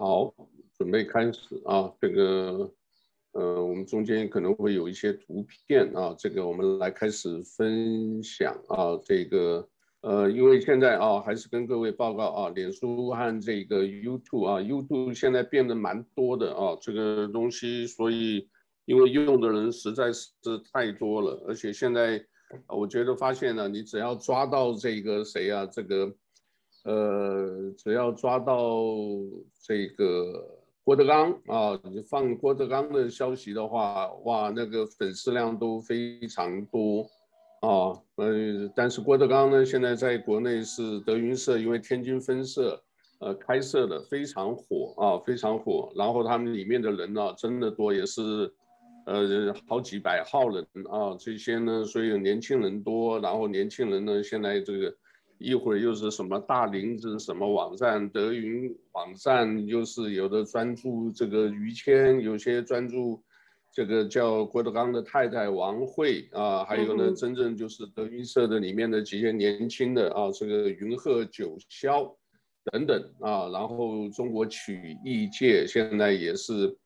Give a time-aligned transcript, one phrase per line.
[0.00, 0.34] 好，
[0.78, 1.92] 准备开始啊。
[2.00, 2.72] 这个，
[3.32, 6.16] 呃，我们中间可能会有一些图片啊。
[6.18, 8.98] 这个，我们来开始分享啊。
[9.04, 9.68] 这个，
[10.00, 16.78] 呃，因为现在啊，还是跟各位报告啊，脸书和这个 YouTube 啊，YouTube 现在变得蛮多的啊。
[16.80, 18.48] 这个东西，所以
[18.86, 20.30] 因为用的人实在是
[20.72, 22.24] 太多了，而且现在
[22.68, 26.10] 我觉得发现呢，你只要抓到这个谁啊，这个。
[26.84, 28.82] 呃，只要抓到
[29.62, 30.48] 这个
[30.82, 37.02] 郭德纲啊，你放郭德纲的消息的话，哇，那个粉丝量都非常多
[37.60, 37.92] 啊。
[38.16, 42.82] 呃，但是郭德纲呢，现在在国内是德云社，因为天津分社
[43.18, 45.92] 呃开设的，非常火啊，非常火。
[45.94, 48.50] 然后他们里面的人呢，真的多，也是
[49.04, 51.14] 呃好几百号人啊。
[51.18, 54.94] 这些呢，所以年轻人多，然后年轻人呢，现在这个。
[55.40, 63.22] 一会儿又是什么大林子什么网站，德云网站，又是有的专注这个于谦，有些专注
[63.72, 72.14] 这个叫郭德纲的太太王慧啊，还有呢，真正就是德云社的里面的几些年轻的啊，这个云鹤九霄
[72.70, 76.76] 等等啊，然后中国曲艺界现在也是，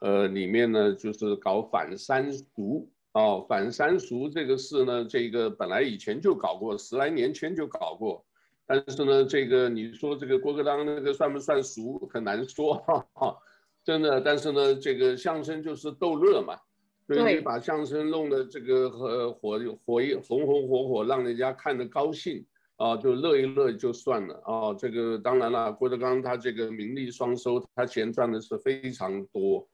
[0.00, 2.88] 呃，里面呢就是搞反三俗。
[3.12, 8.24] 哦，反三俗这个事呢，这个本来以前就搞过，十来年前就搞过，
[8.66, 13.36] 但是呢，这个你说这个郭德纲那个算不算俗，很难说哈哈，
[13.82, 14.20] 真的。
[14.20, 16.56] 但是呢，这个相声就是逗乐嘛，
[17.08, 24.72] 所以你把相声弄得这个和火火一红红火火，让人家看得高兴啊，就乐一乐就算了啊。
[24.74, 29.68] 这个当然了，郭德纲他这个名利双收，他钱赚的是非常多。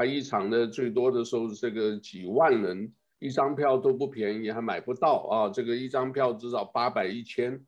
[0.00, 5.48] 他一场的最多的时候，这个几万人，一张票都不便宜，还买不到啊！
[5.50, 7.60] 这个一张票至少八百一千，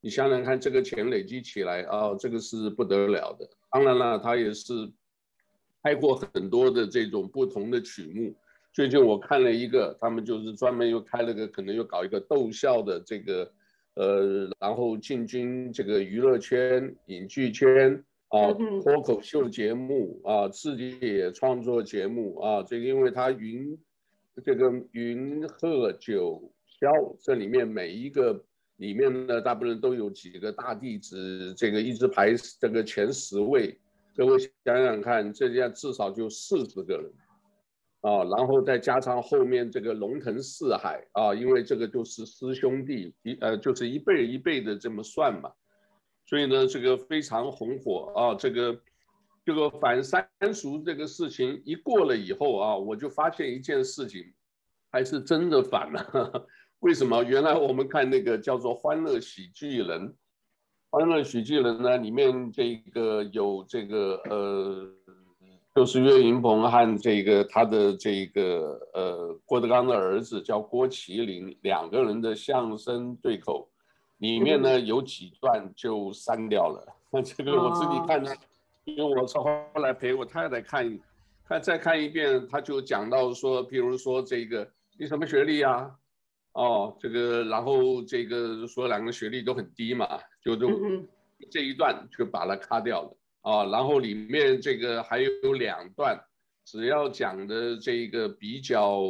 [0.00, 3.50] 你想想看，这个钱累积起来啊，这个是不得了的。
[3.72, 4.72] 当然了，他也是
[5.82, 8.36] 拍过很多的这种不同的曲目。
[8.72, 13.52] 最近我看了一个，他们就是专门又开了个，可能又搞一个逗笑的这个，
[13.94, 18.00] 呃，然后进军这个娱乐圈、影剧圈。
[18.30, 18.52] 啊，
[18.82, 23.76] 脱口秀节目啊，自己也创作节目啊，这个因为他云，
[24.44, 28.40] 这个云鹤九霄这里面每一个
[28.76, 33.76] 里面呢，大部分都有几个大弟子，这个一直排这个前十位，
[34.14, 37.12] 各位想想看，这样至少就四十个人，
[38.02, 45.50] 啊，然后再加上后面这个龙腾四海啊，因为这个就是师兄弟一呃就是一辈一辈的这么算嘛。
[46.30, 48.34] 所以呢，这个非常红火啊！
[48.36, 48.80] 这个
[49.44, 50.24] 这个反三
[50.54, 54.32] 俗这个事情一过了以后啊，我就发现一件事情，
[54.92, 56.46] 还是真的反了。
[56.78, 57.24] 为什么？
[57.24, 60.02] 原来我们看那个叫做《欢乐喜剧人》，
[60.90, 64.88] 《欢乐喜剧人》呢，里面这个有这个呃，
[65.74, 73.69] 就是岳云鹏和这个他的这个呃郭德纲的儿子叫郭麒麟两个人的相声对口。
[74.20, 76.86] 里面呢有几段就删掉了，
[77.24, 78.36] 这个我自己看的，
[78.84, 80.98] 因为我是后来陪我太太看，
[81.46, 85.90] 看再看一遍，他就讲到说，比如说这个你什么学历啊？
[86.52, 90.06] 哦，这个然后这个说两个学历都很低嘛，
[90.44, 90.68] 就就
[91.50, 93.64] 这一段就把它卡掉了啊。
[93.70, 96.20] 然后里面这个还有两段，
[96.66, 99.00] 只要讲的这个比较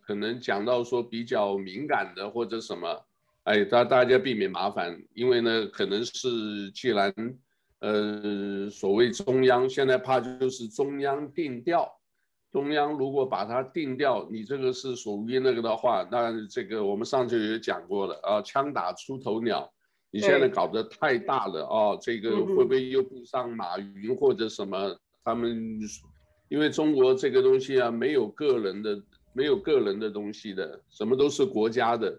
[0.00, 3.04] 可能讲到说比较敏感的或者什么。
[3.50, 7.12] 哎，大大家避免麻烦，因为呢，可能是既然，
[7.80, 11.90] 呃，所谓中央现在怕就是中央定调，
[12.52, 19.68] 中央如果把它定调，你这个是属于那个的话，那这个我们上次也讲过了啊，枪打出头鸟，
[20.12, 24.96] 你现在搞得太大了啊，这个会不会又不上马云或者什么？
[25.24, 25.76] 他们
[26.48, 32.16] 因为中国这个东西啊，没有个人的，没有个人的东西的，什么都是国家的。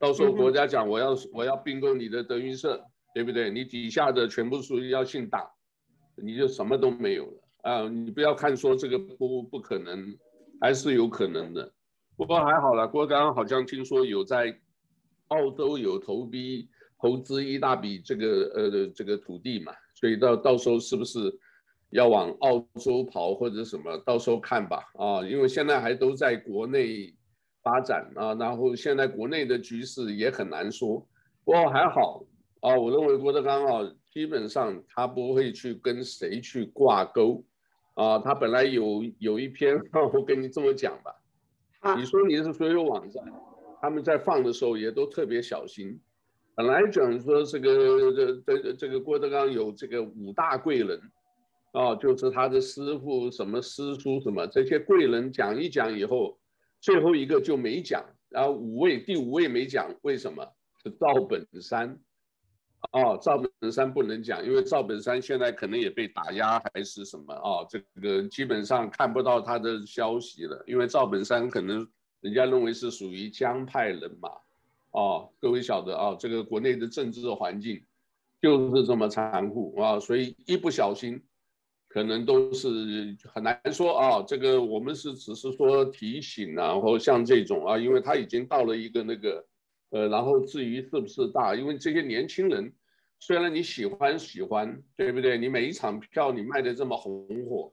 [0.00, 2.82] 到时候国家讲我要我要并购你的德云社，
[3.14, 3.50] 对不对？
[3.50, 5.46] 你底下的全部属于要姓党，
[6.16, 7.86] 你就什么都没有了啊！
[7.86, 10.16] 你不要看说这个不不可能，
[10.58, 11.70] 还是有可能的。
[12.16, 14.58] 不过还好了，郭刚刚好像听说有在
[15.28, 21.18] 澳洲有投币投资一大笔这个呃这个土地嘛，所以到到时候是不是
[21.90, 23.98] 要往澳洲跑或者什么？
[23.98, 25.22] 到时候看吧啊！
[25.26, 27.14] 因为现在还都在国内。
[27.62, 31.06] 发展啊，然后现在国内的局势也很难说，
[31.44, 32.24] 不过还好
[32.60, 32.76] 啊。
[32.76, 37.44] 我认为郭德纲啊，基本上他不会去跟谁去挂钩
[37.94, 38.18] 啊。
[38.18, 39.78] 他本来有有一篇，
[40.12, 41.14] 我跟你这么讲吧，
[41.96, 43.22] 你说你是所有网站，
[43.80, 46.00] 他们在放的时候也都特别小心。
[46.54, 51.00] 本来讲说这个这这这个郭德纲有这个五大贵人
[51.72, 56.36] 啊，就是他的师傅什么师叔什么这些贵人讲一讲以后，
[56.80, 60.44] 最后一个就没讲，然后五位第五位没讲，为什么？
[60.82, 61.98] 是赵本山。
[62.92, 71.86] 哦，赵本山不能讲，因为赵本山现在可能也被打压还是什么哦，这个基本上看不到他的消息了，因为赵本山可能
[72.22, 74.30] 人家认为是属于江派人嘛。
[74.92, 77.84] 哦，各位晓得啊，这个国内的政治环境
[78.40, 81.22] 就是这么残酷啊，所以一不小心，
[81.90, 84.24] 可能都是很难说啊。
[84.26, 89.44] 这个我们是只是说提醒啊，或像这种啊，因为他已经到了一个那个。
[89.92, 92.72] 呃，然后至于是不是大，因为这些年轻人，
[93.18, 95.36] 虽然你喜欢喜欢，对不对？
[95.36, 97.72] 你每一场票你卖的这么红火，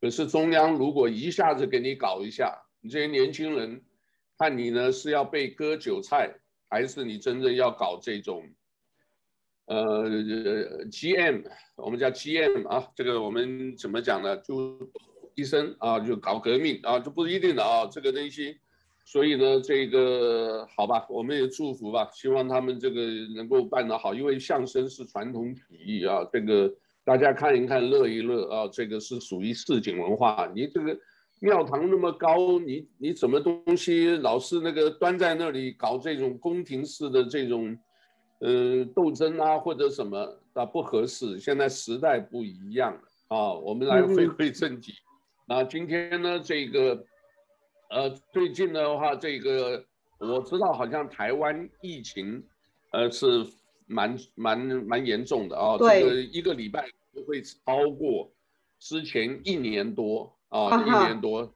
[0.00, 3.82] 可是中央如果一下子给你搞一下，你这些年轻人，
[4.38, 6.32] 看你呢是要被割韭菜，
[6.70, 8.48] 还是你真正要搞这种，
[9.66, 10.08] 呃
[10.90, 11.44] ，GM，
[11.76, 14.36] 我们叫 GM 啊，这个我们怎么讲呢？
[14.38, 14.78] 就
[15.34, 18.58] 一生啊，就搞革命啊，就不一定的啊，这个东西。
[19.04, 23.00] 所以呢，这个好吧，我们也祝福吧，希望他们这个
[23.36, 26.72] 能够办得好，因为相声是传统体育啊，这个
[27.04, 30.50] 大家看一看，乐一乐啊，这个是属于市井文化。
[30.54, 30.96] 你这个
[31.40, 37.76] 庙堂那么高，你你什么东西老是那个端在那里搞这种宫廷式的这种，
[38.40, 41.38] 呃，斗争啊或者什么啊不合适。
[41.38, 44.92] 现在时代不一样了啊，我们来回归正题。
[45.46, 47.04] 那今天呢，这个。
[47.88, 49.80] 呃，最近的话，这个
[50.18, 52.42] 我知道，好像台湾疫情，
[52.90, 53.46] 呃，是
[53.86, 55.78] 蛮蛮蛮严重的啊。
[55.78, 56.00] 对。
[56.00, 56.90] 这个一个礼拜
[57.28, 58.28] 会超过
[58.80, 61.48] 之前一年多啊，啊一年多，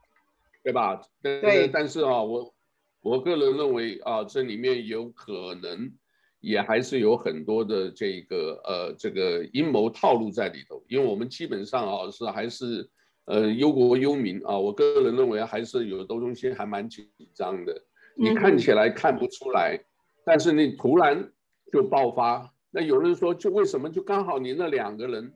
[0.63, 1.03] 对吧？
[1.21, 1.67] 对。
[1.67, 2.55] 但是啊，我
[3.03, 5.91] 我个人认为啊，这里面有可能
[6.41, 12.89] 也还是有很多的这个呃这个阴谋套路在里头，因为我们基本上啊是还是。
[13.27, 17.81] 呃，忧国忧民啊，我个人认为还是有的东西还蛮紧张的。
[18.17, 19.85] 你看起来看不出来，嗯、
[20.25, 21.31] 但是你突然
[21.73, 22.51] 就爆发。
[22.73, 25.33] 那有人说，就为什么就刚好你那两个人，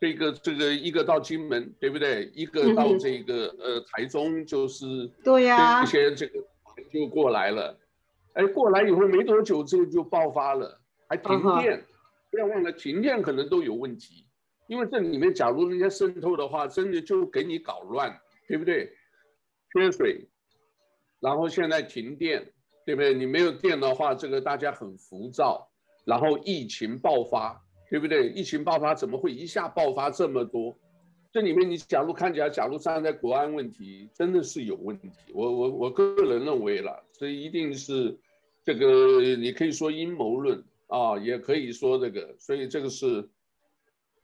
[0.00, 2.30] 这个这个一个到金门，对不对？
[2.32, 6.38] 一个到这个、嗯、呃台中，就是对呀，一些这个
[6.92, 7.76] 就过来了。
[8.36, 10.78] 哎，过来以后没多久之后就爆发了，
[11.08, 11.82] 还停电。
[12.30, 14.26] 不要忘了，停电可能都有问题。
[14.66, 18.14] 因为这里面，假如人家渗透的话，真的就给你搞乱，
[18.46, 18.92] 对不对？
[19.72, 20.28] 缺水，
[21.20, 22.52] 然后现在停电，
[22.84, 23.14] 对不对？
[23.14, 25.66] 你没有电的话，这个大家很浮躁，
[26.04, 27.58] 然后疫情爆发，
[27.88, 28.28] 对不对？
[28.30, 30.76] 疫情爆发怎么会一下爆发这么多？
[31.32, 35.10] 这里面你假如看起来，假如站在国安问题，真的是有问题。
[35.32, 38.18] 我我我个人认为了，这一定是
[38.66, 43.26] 这个，你可以说阴谋论啊，也可以说这个，所以这个是。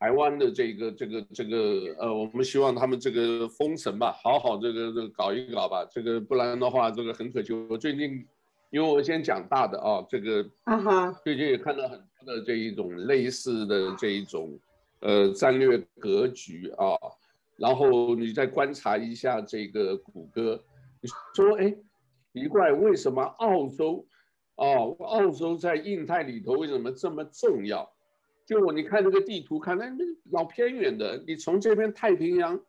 [0.02, 7.52] 台湾的这个这个这个呃，我们希望他们这个封神吧，好好这个这个搞一搞吧，这个不然的话，这个很可惜。
[7.52, 8.26] 我最近，
[8.70, 14.58] 因为我先讲大的啊，这个啊哈，最近也看到很多的这一种类似的这一种
[15.02, 16.98] 呃战略格局啊，
[17.56, 20.60] 然后你再观察一下这个谷歌，
[21.00, 21.72] 你说哎，
[22.34, 24.04] 奇怪，为什么澳洲
[24.62, 27.92] 哦，澳洲在印太里头为什么这么重要？
[28.46, 29.86] 就我你看这个地图，看那
[30.30, 32.60] 老偏远的，你从这边太平洋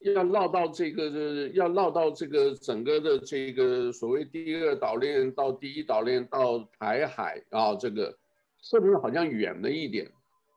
[0.00, 8.16] 要绕到这个，要绕到这个整个的这个所谓第二岛链到第一岛链到台海啊，这个
[8.62, 10.10] 是不是好像远了一点？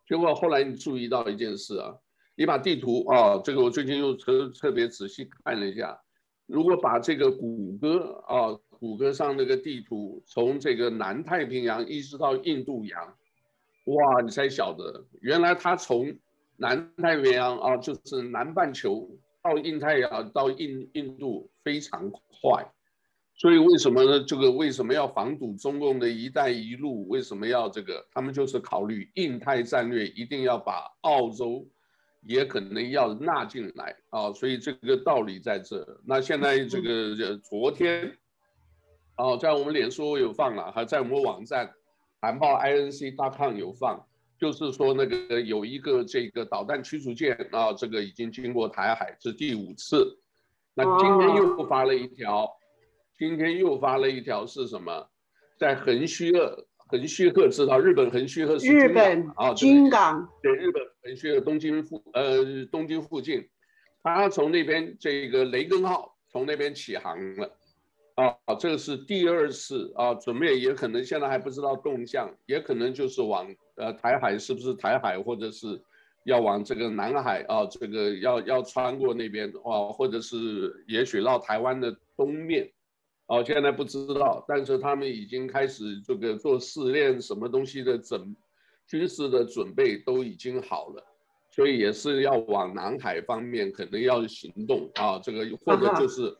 [0.07, 1.93] 结果后来你注意到一件事啊，
[2.35, 5.99] 你把地图啊，这个我最近又特特别仔细看了一下，
[6.45, 13.17] 如果把这个谷歌啊，谷歌上那个地图从这个南太平洋一直到印度洋。
[13.85, 16.15] 哇，你才晓得，原来它从
[16.55, 19.09] 南太平洋啊，就是南半球
[19.43, 22.63] 到印太洋到印印度非常快，
[23.35, 24.23] 所以为什么呢？
[24.23, 27.07] 这个为什么要防堵中共的一带一路？
[27.07, 28.05] 为什么要这个？
[28.11, 31.67] 他们就是考虑印太战略，一定要把澳洲
[32.21, 35.99] 也可能要纳进来啊，所以这个道理在这。
[36.05, 38.17] 那现在这个昨天，
[39.17, 41.71] 哦，在我们脸书有放了，还在我们网站。
[42.21, 44.03] 韩报 INC.com 有放，
[44.39, 50.17] 就是说那个有一个这个导弹驱逐舰啊，这个已经经过台海是第五次。
[50.73, 52.49] 那今天又发了一条，
[53.15, 55.07] 今天又发了一条是什么？
[55.59, 63.47] 在横须贺，横须贺知道日本横须贺是日本啊，军港对日本横须贺东京附呃东京附近，
[64.01, 67.55] 他从那边这个雷根号从那边起航了。
[68.15, 75.81] 啊，这个是第二次啊，准备也可能现在还不知道动向，也可能就是往呃台海，是不是台海或者是
[76.23, 82.71] 要往这个南海啊，这个要要穿过那边啊，或者是也许绕台湾的东面，
[83.27, 88.33] 哦，现在不知道，但是他们已经开始这个做试炼，什么东西的准
[88.87, 91.03] 军事的准备都已经好了，
[91.51, 96.33] 所以也是要往南海方面可能要行动啊，这个或者就是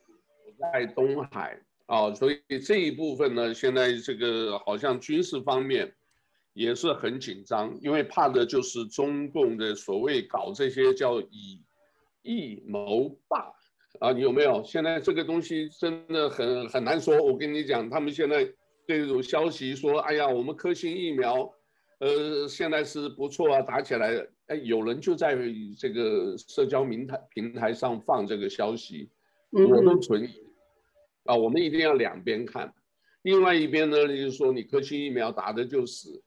[0.59, 5.93] 在东海啊，所以这一部分呢，现在这个好像军事方面。
[6.57, 11.61] 也是很紧张，因为怕的就是中共的所谓搞这些叫以
[12.21, 13.51] 夷谋霸
[13.99, 14.63] 啊，有没有？
[14.63, 17.21] 现在这个东西真的很很难说。
[17.21, 18.49] 我跟你讲，他们现在
[18.87, 21.53] 这种消息说，哎呀，我们科兴疫苗，
[21.99, 24.25] 呃，现在是不错啊，打起来了。
[24.47, 25.37] 哎，有人就在
[25.77, 29.09] 这个社交平台平台上放这个消息，
[29.51, 30.44] 我都存疑
[31.25, 31.35] 啊。
[31.35, 32.73] 我们一定要两边看，
[33.21, 36.21] 另外一边呢，就是说你科兴疫苗打的就死。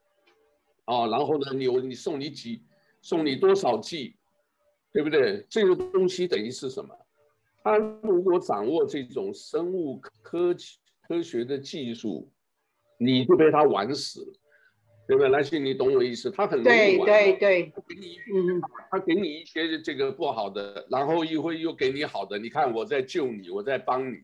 [0.85, 2.63] 啊，然后呢，你我你送你几，
[3.03, 4.17] 送你多少剂，
[4.91, 5.45] 对不对？
[5.51, 6.95] 这个东西等于是什么？
[7.63, 10.57] 他如果掌握这种生物科
[11.07, 12.31] 科学的技术，
[12.97, 14.33] 你就被他玩死了，
[15.07, 15.29] 对不对？
[15.29, 16.31] 来信，你懂我意思？
[16.31, 22.39] 他很容易玩，对对对，他给你，嗯，他给你一些这个不好的，然后一会又给你好的。
[22.39, 24.17] 你看我在救你，我在帮你，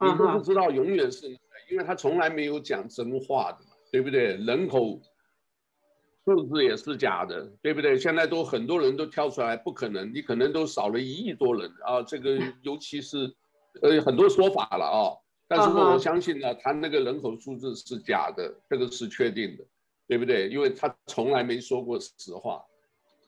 [0.00, 1.28] 你都不知道永远是，
[1.70, 3.58] 因为他从来没有讲真话的，
[3.92, 4.34] 对不对？
[4.36, 5.00] 人口。
[6.26, 7.98] 数字也是假的，对不对？
[7.98, 12.02] 现在都很多人都跳出来，不可能，你可能都少了一亿多人啊！
[12.02, 13.34] 这个 尤其是，
[13.80, 15.16] 呃，很多说法了啊。
[15.48, 19.64] 但是我相信呢，他那个人口数字是假的，这个是确定的，
[20.06, 20.48] 对不对？
[20.50, 22.62] 因为他从来没说过实话，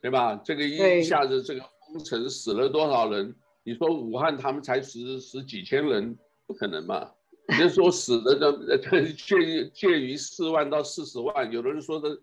[0.00, 0.36] 对吧？
[0.44, 3.34] 这个一下子这个封城死了多少人？
[3.64, 6.16] 你说武汉他们才十十几千人，
[6.52, 7.10] 不可能嘛？
[7.58, 12.20] 人说死的这介介于四万到四十万，有的人说的。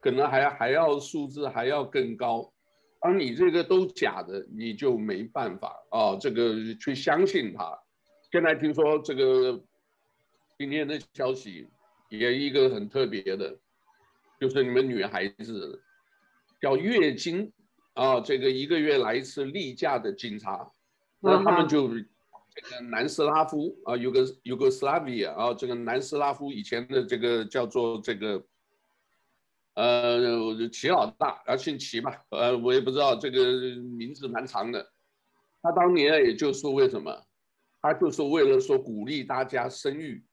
[0.00, 2.52] 可能还还要数字还要更高，
[3.00, 7.74] 而你这个都假的，你就没办法啊，这个去相信他。
[8.30, 9.58] 现在听说这个
[10.58, 11.66] 今天的消息
[12.10, 13.58] 也一个很特别的，
[14.38, 15.82] 就是你们女孩子
[16.60, 17.50] 叫月经
[17.94, 20.70] 啊，这个一个月来一次例假的警察，
[21.18, 21.88] 那他们就
[22.54, 28.42] 这个南斯拉夫啊，有个有个斯拉维亚啊，这个南斯拉夫以前的这个叫做这个。
[29.76, 33.44] 呃，齐老大，啊，姓齐嘛，呃，我也不知道这个
[33.98, 34.88] 名字蛮长的。
[35.60, 37.12] 他当年也就是说为什么，
[37.82, 40.24] 他就是为了说鼓励大家生育，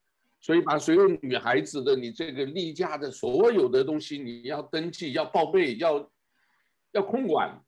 [0.42, 6.08] 所以把所有女孩子的你这个例假的所有的东西你要登记，要报备，要
[6.92, 7.60] 要控管。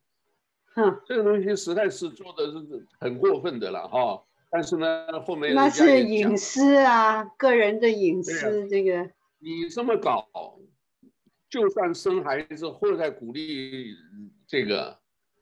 [0.76, 4.24] 哼，这个东西实在是做的是很过分的了哈。
[4.54, 10.30] 但是呢，后面那是隐私啊，个人的隐私，这个你这么搞。
[11.50, 13.96] 就算生孩子或者鼓励
[14.48, 14.98] 这个，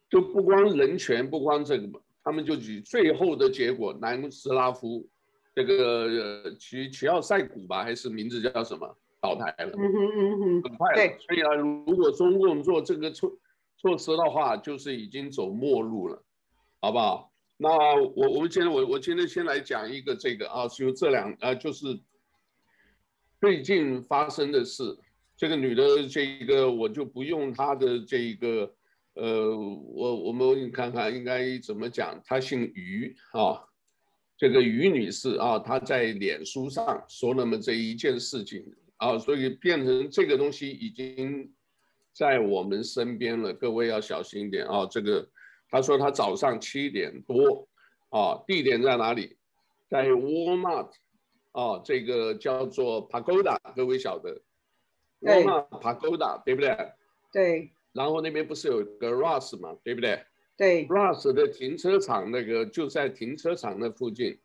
[0.10, 5.08] 就不光人权，不光这个嘛，他们就以最后的结果，南斯拉夫
[5.56, 11.18] 这个齐齐奥塞古吧，还是名字叫什么，倒台了，嗯哼嗯哼，很快了。
[11.20, 13.32] 所以啊，如果中共做这个措
[13.78, 16.22] 措施的话，就是已经走末路了，
[16.82, 17.31] 好不好？
[17.62, 21.96] 那我我们今天我我今天先来讲一个这个啊，就这两啊，就是
[23.40, 24.98] 最近发生的事。
[25.38, 28.74] 这个女的，这一个我就不用她的这一个，
[29.14, 32.20] 呃，我我们看看应该怎么讲。
[32.26, 33.62] 她姓于啊，
[34.36, 38.66] 这个于女士啊，她在脸书上说那么这一件事情
[38.98, 41.48] 啊，所以变成这个东西已经
[42.12, 43.54] 在我们身边了。
[43.54, 44.88] 各位要小心一点啊。
[44.90, 45.30] 这个
[45.72, 47.68] 她说他早上七点多
[48.10, 49.38] 啊，地点在哪里？
[49.90, 50.90] 在 Walmart
[51.54, 54.42] 啊，这个叫做 Pagoda，各位晓得。
[55.22, 56.78] ，Walmart Pagoda，对不对？
[57.32, 57.72] 对。
[57.94, 60.22] 然后那边不是有个 Ross 嘛，对不对？
[60.58, 60.88] 对。
[60.88, 64.38] Ross 的停车场那个就在停车场那附近。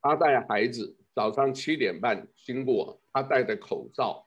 [0.00, 4.24] 他带孩子早上七点半经过，他戴着口罩。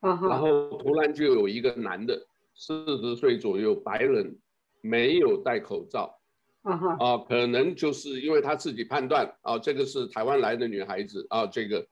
[0.00, 0.28] Uh huh.
[0.28, 4.36] 然后突然就有一个男的，四十岁左右，白人，
[4.82, 6.18] 没有戴口罩。
[6.64, 7.02] Uh.
[7.02, 11.86] 啊，可能就是因为他自己判断啊，这个是台湾来的女孩子啊，这个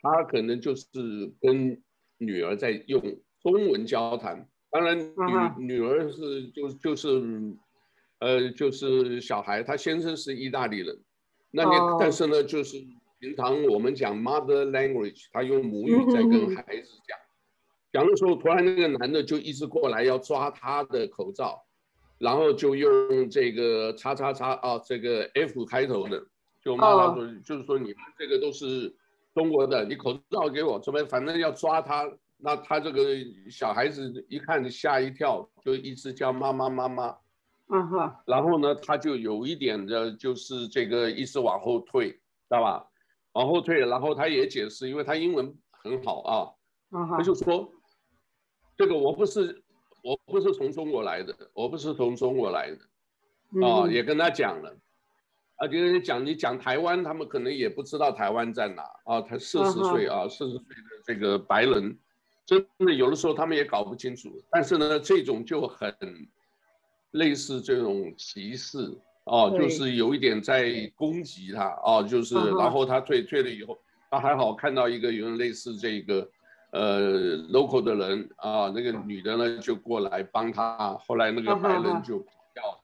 [0.00, 0.88] 他可能就是
[1.42, 1.78] 跟。
[2.18, 2.98] 女儿在用
[3.42, 5.58] 中文交谈，当然女、uh huh.
[5.58, 7.22] 女儿是就就是，
[8.20, 10.98] 呃，就是小孩，他先生是意大利人，
[11.50, 11.96] 那你、uh huh.
[12.00, 12.78] 但是呢，就是
[13.18, 17.18] 平常我们讲 mother language，他用母语在跟 孩子讲，
[17.92, 21.65] 讲的时候，突然那个男的就一直过来要抓他的口罩，
[22.18, 26.22] 然后就用这个叉叉叉啊，这个 F 开头的，
[26.62, 28.94] 就骂他说，就是说你们这个都是。
[29.36, 33.18] 中国的，你口罩给我，准备反正要抓他，那他这个
[33.50, 37.14] 小孩子一看吓一跳，就一直叫妈妈妈妈。
[37.68, 38.10] 嗯哼。
[38.24, 42.18] 然后呢，他就有一点的，就是这个一直往后退，知
[42.48, 42.88] 道吧？
[43.32, 46.32] 往后退，然后他也解释，因为他英文很好啊。
[46.92, 47.18] 嗯哼。
[47.18, 47.70] 他就说，
[48.74, 49.62] 这个我不是，
[50.06, 53.66] 我不是从中国来的，我不是从中国来的。
[53.66, 54.76] 啊，也跟他讲了。
[55.56, 59.20] 啊，就是讲你讲台湾，他们可能也不知道台湾在哪啊。
[59.20, 61.98] 他四十岁啊，四十岁的这个白人，
[62.44, 64.30] 真的有的时候他们也搞不清楚。
[64.48, 65.92] 但是呢，这种就很
[67.12, 73.76] 类似这种歧视啊，就是有一点在攻击他啊，就是然后他退退了以后，
[74.08, 76.28] 他还好看到一个有人类似这个
[76.76, 82.82] 呃 local 的人啊，那个女的呢就过来帮他，后来那个白人就跑掉了。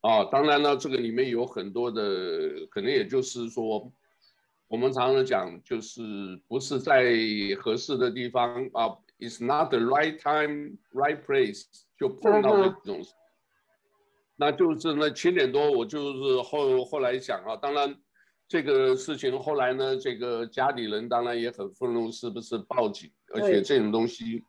[0.00, 3.90] 啊，当然了，这个里面有很多的，可能也就是说，
[4.68, 6.02] 我们常常讲，就是
[6.48, 7.14] 不是在
[7.58, 11.64] 合适的地方啊，It's not the right time, right place，
[11.98, 13.00] 就碰到这种，
[14.36, 17.96] 那就是那七点多，我就是后后来想啊，当然
[18.48, 23.10] 这个事情后来呢，这个家里人当然也很愤怒，是不是报警？
[23.34, 24.42] 而且这种东西。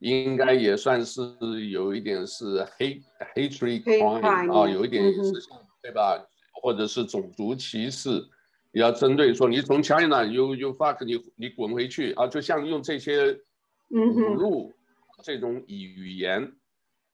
[0.00, 1.22] 应该也算是
[1.70, 3.02] 有一点是 hate
[3.34, 5.32] hatred crime 啊，有一点是
[5.80, 6.22] 对吧？
[6.60, 8.22] 或者是种族歧视，
[8.72, 12.26] 要针对说你从 China，you you fuck，你你滚回去啊！
[12.26, 13.32] 就像用这些
[13.88, 14.70] 侮辱
[15.22, 16.52] 这种语言，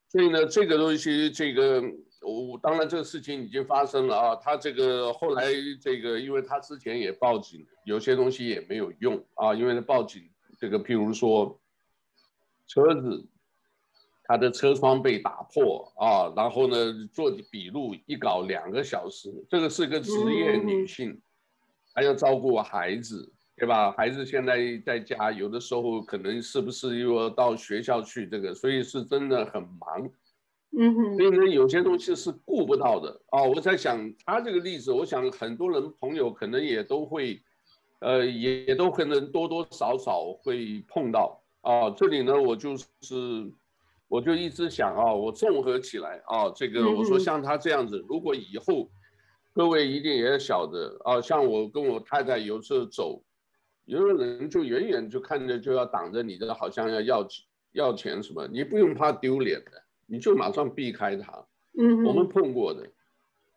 [0.08, 1.80] 所以呢，这个东西，这个
[2.22, 4.36] 我当然这个事情已经发生了啊。
[4.36, 5.44] 他这个后来
[5.80, 10.22] 这个，因为他之前也报警，有些东西也没有用啊，因为他报警
[10.58, 11.58] 这个，譬如说。
[12.68, 13.28] 车子，
[14.24, 16.76] 他的车窗被打破啊，然后呢，
[17.12, 21.20] 做笔录一搞两个小时，这个是个职业女性，
[21.92, 23.92] 还要照顾孩子，对吧？
[23.92, 30.08] 孩子现在在家，有的时候可能是不是又要到学校去，这个，所以是真的很忙。
[30.76, 33.42] 嗯哼，所以呢，有些东西是顾不到的啊。
[33.42, 37.42] 我在想他这个例子，我想很多人朋友可能也都会，
[38.00, 41.42] 呃，也也都可能多多少少会碰到。
[41.60, 43.52] 啊，这里呢，我就是，
[44.08, 48.90] 我就一直想啊，我综合起来啊，这个我说像他这样子，如果以后
[49.52, 53.22] 各位一定也晓得啊，像我跟我太太有时候走，
[53.84, 57.28] 有的人就远远就看着就要挡着你的，好像要要
[57.72, 61.46] 要钱什么，你不用怕丢脸的，你就马上避开他。
[61.78, 62.84] 嗯，我们碰过的，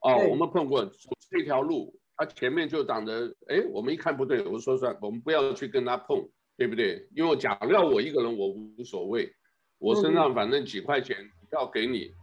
[0.02, 0.90] 哦，我们碰过
[1.30, 6.28] 这条路，他前面就挡着，哎，我们一看不对，我说算，我们不要去跟他碰。
[6.58, 7.06] 对不对？
[7.14, 9.30] 因为假料我一个人我无所谓，
[9.78, 11.18] 我身上反正几块钱
[11.52, 12.14] 要给你，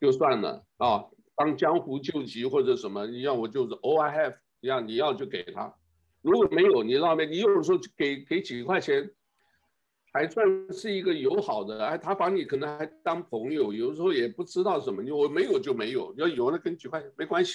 [0.00, 1.04] 就算了啊。
[1.36, 5.74] 当江湖救急或者什么，你要我就是 all I have，你要你要就给他。
[6.22, 9.10] 如果没有，你那边你有时候给给几块钱，
[10.12, 17.54] 还算是一个友好的，哎，他把你可能还当朋友，有时候也不知道什么，你我没有就没有，要有了跟几块没关系，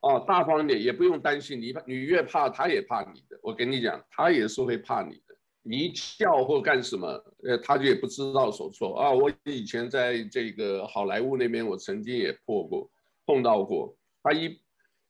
[0.00, 5.34] 啊，大方点也不用担心，你你越怕他也怕你的，我跟你讲，他也是会怕你的。
[5.62, 7.06] 你一叫或干什么，
[7.42, 9.10] 呃，他就也不知道所措啊。
[9.10, 12.88] 我以前在这个好莱坞那边，我曾经也破过，
[13.26, 13.94] 碰到过。
[14.22, 14.58] 他一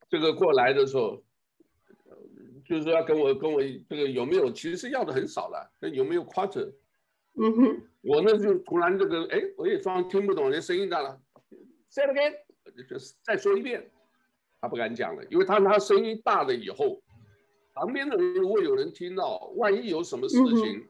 [0.09, 1.23] 这个过来的时候，
[2.69, 5.73] 就是说要跟我跟我这个有没有，其实是要的很少了。
[5.81, 6.73] 那有没有 quarter？
[7.41, 11.19] 嗯哼，我呢就突然这个，哎，我也装听不懂，那声音大了
[11.89, 12.35] ，say again，
[12.89, 13.91] 就是再说一遍，
[14.61, 17.03] 他不敢讲了，因为他他声音大了以后。
[17.75, 20.85] 旁边的人如果有人听到，万一有什么事情，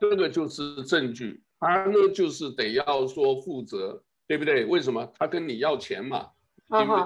[0.00, 4.64] 这个就是证据，他呢就是得要说负责，对不对？
[4.64, 5.12] 为什么？
[5.18, 6.30] 他跟你要钱嘛，
[6.70, 7.04] 对不对？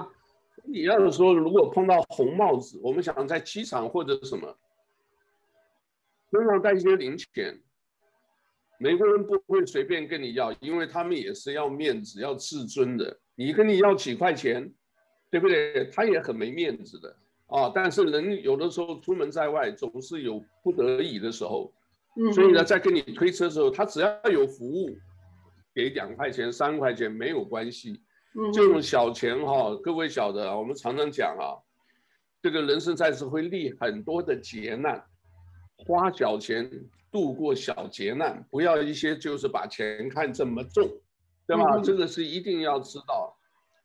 [0.67, 4.57] 你要是说如果碰到红帽子，我们想在机场或者什么，
[6.31, 7.59] 身上带一些零钱，
[8.79, 13.17] 美国人不会随便跟你要，因为他们也是要面子、要自尊的。
[13.35, 14.73] 你跟你要几块钱，
[15.29, 15.85] 对不对？
[15.93, 17.15] 他也很没面子的。
[17.47, 21.71] 啊，但是人有的时候出门在外，总是有不得已的时候，
[22.33, 24.97] 所以呢，在跟你推车的时候，他只要有服务，
[25.73, 28.01] 给两块钱、三块钱没有关系。
[28.53, 31.55] 这种小钱哈，各位晓得，我们常常讲啊，
[32.41, 35.01] 这个人生在世会历很多的劫难，
[35.77, 36.69] 花小钱
[37.11, 40.85] 度过小劫难，不要一些就是把钱看这么重，
[41.47, 41.79] 对吧？
[41.81, 43.37] 这个是一定要知道。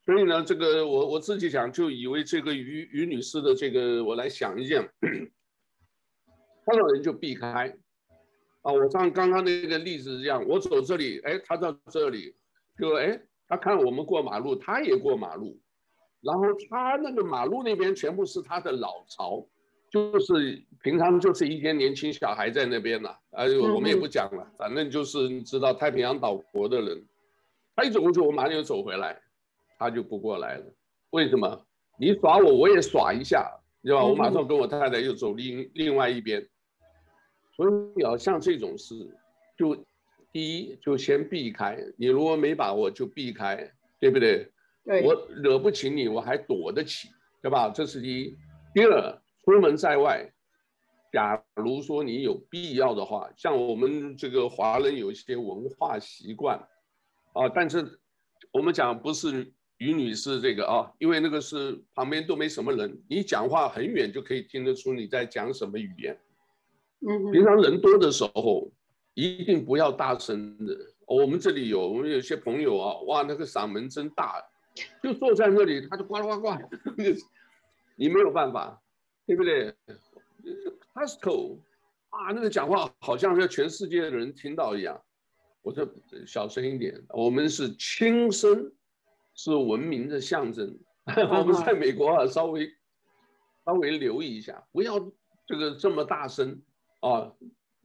[0.04, 4.82] 所以呢，这个我我自己讲，就以为这个于于女士的这个，我来想一件，
[6.66, 7.72] 碰到人就避开，
[8.62, 12.34] 啊，我像刚刚那个例子一样，我走这里，哎，他到这里，
[12.76, 15.58] 就哎，他看我们过马路，他也过马路，
[16.20, 19.44] 然后他那个马路那边全部是他的老巢，
[19.90, 27.04] 就是平常就是一些年轻小孩在那边了，哎，我们也不讲了，反正就是你知道太平洋岛国的人，
[27.74, 29.20] 他一走过去，我马上就走回来，
[29.76, 30.64] 他就不过来了。
[31.10, 31.66] 为什么？
[31.98, 33.50] 你耍我，我也耍一下，
[33.82, 34.04] 对吧？
[34.04, 36.48] 我马上跟我太太又走另另外一边。
[37.56, 38.94] 所以要像这种事，
[39.58, 39.76] 就
[40.33, 41.79] 第一就先避开。
[41.97, 44.51] 你如果没把握，就避开，对不对？
[44.85, 45.03] 对。
[45.03, 47.09] 我惹不起你，我还躲得起，
[47.43, 47.69] 对吧？
[47.69, 48.37] 这是第一。
[48.73, 50.33] 第二，出门在外，
[51.12, 56.57] 假如说你有必要的话，像我们这个华人有一些文化习惯，
[57.33, 57.99] 啊，但是
[58.53, 66.16] 我们讲不是于女士这个啊，因为那个是旁边都没什么人，你讲话很远就可以听得出你在讲什么语言。
[67.01, 68.71] 嗯，平常人多的时候，
[69.14, 70.77] 一定不要大声的。
[71.07, 74.40] 我们这里有，我们有些朋友啊，哇，那个嗓门真大，
[75.03, 76.51] 就坐在那里，他就呱呱呱，
[77.96, 78.81] 你没有办法，
[79.27, 79.75] 对不对
[80.94, 81.59] ？Costco
[82.11, 85.01] 啊，那个讲话好像是全世界的人听到一样。
[85.62, 85.87] 我说
[86.27, 88.73] 小声一点，我们是轻声，
[89.35, 90.79] 是文明的象征。
[91.07, 92.73] 我们在美国啊，稍微
[93.64, 94.99] 稍微留意一下，不要
[95.46, 96.62] 这个这么大声。
[97.01, 97.33] 啊，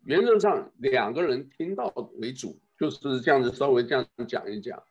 [0.05, 1.91] 原则上两个人听到
[2.21, 4.81] 为主，就是这样子，稍微这样讲一讲。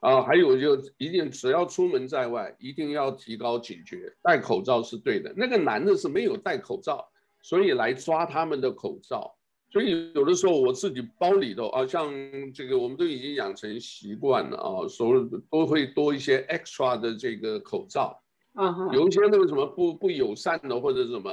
[0.00, 5.30] 啊，还有就一定只要出门在外，一定要提高警觉，戴口罩是对的。
[5.36, 7.06] 那个男的是没有戴口罩，
[7.42, 9.34] 所以来抓他们的口罩。
[9.70, 12.10] 所以有的时候我自己包里头啊，像
[12.54, 18.18] 这个我们都已经养成习惯了啊，所以都会多一些 extra 的这个口罩。
[18.54, 21.30] 啊，有一些那个什么不不友善的或者什么，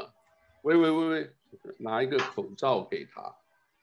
[0.64, 1.32] 喂喂喂喂。
[1.78, 3.36] 拿一个口罩给他，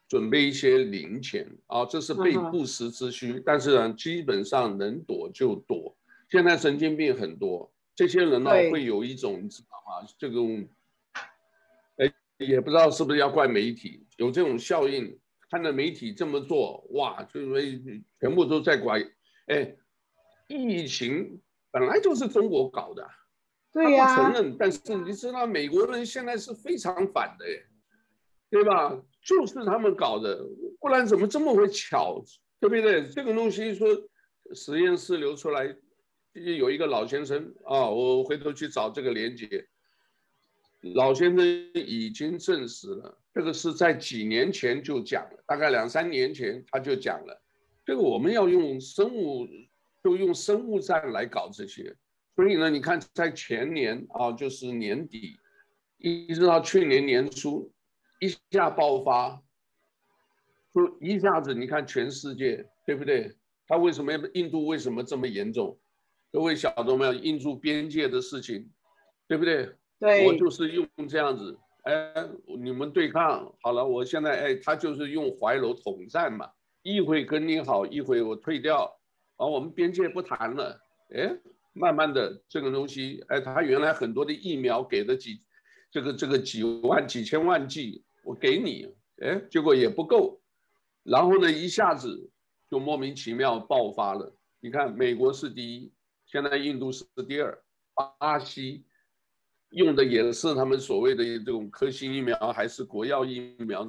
[0.09, 3.43] 准备一些零钱啊，这是备不时之需。
[3.45, 5.97] 但是呢，基本上能躲就躲。
[6.29, 10.09] 现在神经病很多，这些人呢会有一种你知道吗？
[10.19, 10.67] 这种，
[11.97, 15.19] 哎，也不知道是不是要怪媒体，有这种效应。
[15.51, 17.41] 看到媒体这么做，哇，就
[18.19, 19.01] 全部都在怪。
[19.47, 19.77] 哎，
[20.49, 23.09] 疫情本来就是中国搞的。
[23.75, 27.45] 对呀、啊，他不承认，但是你知道美国人现在是非常反的，
[28.49, 28.97] 对吧？
[29.21, 30.47] 就是他们搞的，
[30.79, 32.23] 不然怎么这么会巧，
[32.61, 33.05] 对不对？
[33.09, 33.89] 这个东西说
[34.55, 35.75] 实验室流出来，
[36.35, 39.67] 有一个老先生啊，我回头去找这个连接，
[40.95, 47.43] 老先生已经证实了，这个是在几年前就讲了，大概两三年前他就讲了，
[47.85, 49.49] 这个我们要用生物，
[50.05, 51.93] 就用生物战来搞这些。
[52.37, 55.39] 所以呢，你看，在前年啊，就是年底，
[55.99, 57.73] 一直到去年年初，
[58.19, 59.41] 一下爆发，
[60.75, 63.37] 就一下子，你看全世界，对不对？
[63.69, 65.79] 他为什么印度为什么这么严重？
[66.33, 67.15] 各位晓得没有？
[67.15, 68.69] 印度边界的事情，
[69.29, 69.73] 对不对？
[70.01, 70.27] 对。
[70.27, 72.13] 我就是用这样子，哎，
[72.59, 76.51] 你们对抗好了，我现在哎，他就是用怀柔统战嘛，
[76.83, 78.99] 一会跟你好，一会我退掉，
[79.37, 80.81] 啊我们边界不谈了，
[81.15, 81.39] 哎。
[81.77, 85.41] 慢慢的，这个东西，哎，他原来很多的疫苗给的几，
[85.91, 90.41] 这个这个几万几千万剂，我给你，哎，结果也不够，
[91.03, 92.31] 然后呢，一下子
[92.71, 94.33] 就莫名其妙爆发了。
[94.61, 95.93] 你看，美国是第一，
[96.27, 97.59] 现在印度是第二，
[97.93, 98.85] 巴西
[99.71, 103.85] 用的也是他们所谓的这种科兴疫苗还是国药疫苗，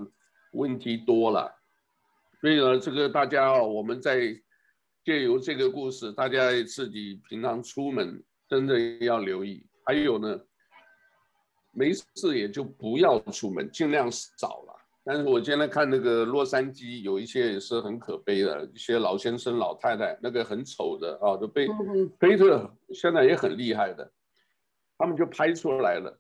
[0.54, 1.56] 问题多了。
[2.42, 4.42] 所以呢，这个大家我们在。
[5.06, 9.64] 借由这个故事，大家自己平常出门真的要留意。
[9.86, 10.42] 还有呢，
[11.72, 14.76] 没事也就不要出门，尽量少了。
[15.04, 21.68] 但是我今天看那个洛杉矶，有一些也是很可悲的，一些老先生、老太太，那个很丑的啊，都被
[22.20, 24.12] 推特现在也很厉害的，
[24.98, 26.20] 他们就拍出来了，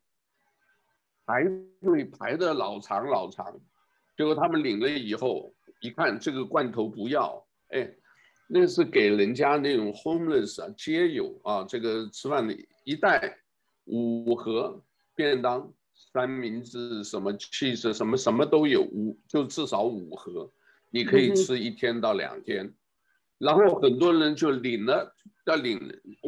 [1.25, 1.43] 排
[1.81, 3.59] 队排的老长老长，
[4.15, 7.91] 结果他们领了以后，一看这个罐头不要，哎。
[8.47, 13.39] 那是给人家那种 homeless 啊，街友啊，这个吃饭的一袋
[13.85, 14.83] 五盒
[15.15, 15.73] 便当，
[16.13, 20.51] 三明治什么 cheese 什么什么都有，五就至少五盒，
[20.91, 22.71] 你可以吃一天到两天。
[23.37, 25.13] 然后很多人就领了，
[25.45, 25.79] 要领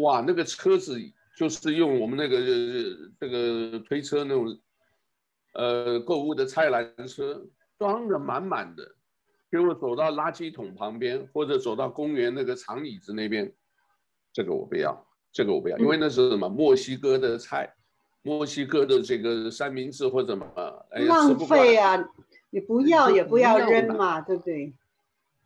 [0.01, 0.99] 哇，那个车子
[1.38, 2.38] 就是用我们那个
[3.19, 4.60] 这个推车那种，
[5.53, 7.45] 呃，购物的菜篮车
[7.77, 8.97] 装的满满的。
[9.50, 13.52] 给我走到垃圾桶旁边，或者走到公园那个长椅子那边，
[14.34, 17.74] 这个我不要，这个我不要，因为那是什么墨西哥的菜，
[18.24, 20.46] 墨西哥的这个三明治或者什么，
[20.92, 22.10] 哎呀，浪费啊！
[22.50, 24.74] 你不要也不要扔嘛，对不对？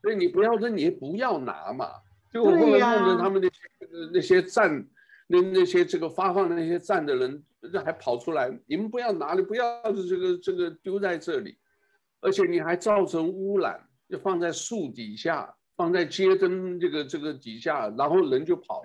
[0.01, 1.87] 所以你不要扔，你也不要拿嘛。
[2.31, 4.87] 就后来弄得他们那些那些站，
[5.27, 11.57] 那那些这个发放那些站的人这还跑出来，你们不要拿，你不要这个这个丢在这里，
[12.21, 13.79] 而且你还造成污染，
[14.11, 18.83] 就放在树底下，放在街灯这个这个底下，然后人就跑。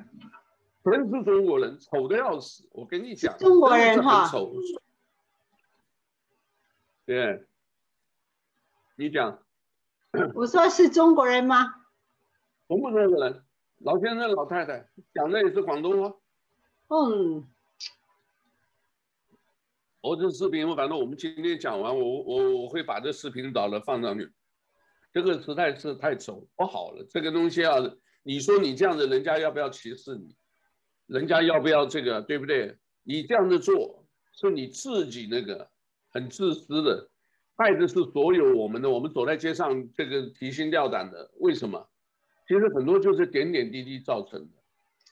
[0.85, 2.69] 全是中国人，丑的要死。
[2.71, 4.55] 我跟你讲，中国人哈，丑。
[7.05, 7.45] 对，
[8.95, 9.43] 你讲。
[10.35, 11.75] 我说是中国人吗？
[12.69, 13.43] 中不中国人？
[13.79, 16.17] 老先生、老太太讲的也是广东话。
[16.89, 17.45] 嗯。
[20.01, 24.31] 我这视频，反正我们今天讲完，我我我会把这视频导了放上去。
[25.17, 27.03] 这个实在是太丑，不好了。
[27.09, 27.77] 这个东西啊，
[28.23, 30.37] 你说你这样子，人家要不要歧视你？
[31.07, 32.77] 人家要不要这个，对不对？
[33.03, 35.71] 你这样子做是你自己那个
[36.11, 37.09] 很自私的，
[37.57, 38.91] 害的是所有我们的。
[38.91, 41.89] 我们走在街上，这个提心吊胆的，为什么？
[42.47, 44.53] 其实很多就是点点滴滴造成的，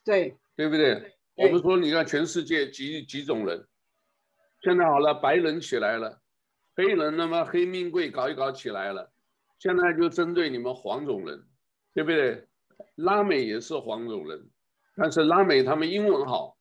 [0.05, 0.97] 对，对不对？
[1.35, 3.67] 对，我们说，你看全世界几几种人，
[4.63, 6.21] 现在好了，白人起来了，
[6.77, 9.11] 黑人那么黑命贵搞一搞起来了，
[9.65, 11.43] 现在就针对你们黄种人，
[11.95, 12.47] 对不对？
[12.97, 14.51] 拉美也是黄种人。
[14.95, 16.59] 但是拉美他们英文好，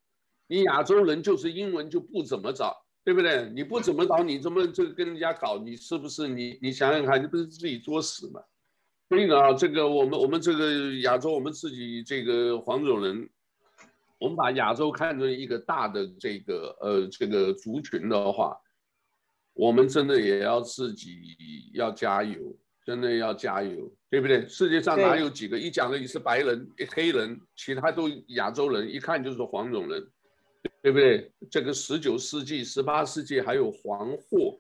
[0.47, 3.51] 你亚洲人就是英文就不怎么着，对不对？
[3.53, 5.57] 你不怎么着，你怎么这个跟人家搞？
[5.57, 6.57] 你是不是你？
[6.61, 8.41] 你想想看，你不是自己作死吗？
[9.09, 13.29] 所以呢，这个我们我们这个亚洲，我们自己这个黄种人，
[14.17, 18.57] 我们把亚洲看成一个大的这个呃这个族群的话，
[19.51, 22.55] 我们真的也要自己要加油。
[22.85, 24.47] 真的要加油，对不对？
[24.47, 30.05] 世界上哪有几个一讲的你是白人、一黑人，其他都亚洲人，一看就是黄种人，
[30.81, 31.31] 对不对？
[31.49, 34.57] 这个十九世纪、十八世纪还有黄祸，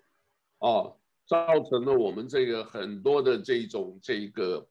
[0.59, 4.67] 哦，造成了我们这个很多的这种这个，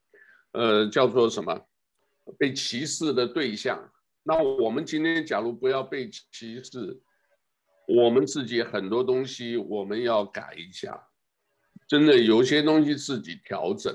[0.52, 1.60] 呃，叫做什么？
[2.38, 3.92] 被歧视的对象。
[4.22, 6.98] 那我们今天假如不要被歧视，
[7.86, 11.08] 我们自己很多东西我们要改一下。
[11.92, 13.94] 真的有些东西自己调整，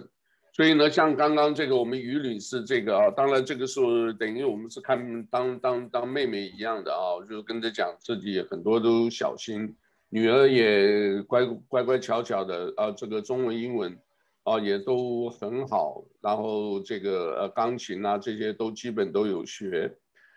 [0.53, 9.75] 所以呢，像刚刚这个我们于女士这个啊，当然这个是等于我们是看当当当妹妹一样的啊，就是跟着讲自己很多都小心，
[10.09, 13.97] 女儿也乖乖乖巧巧的啊，这个中文英文
[14.43, 19.91] 啊也都很好，然后这个呃钢琴啊这些都基本都有学，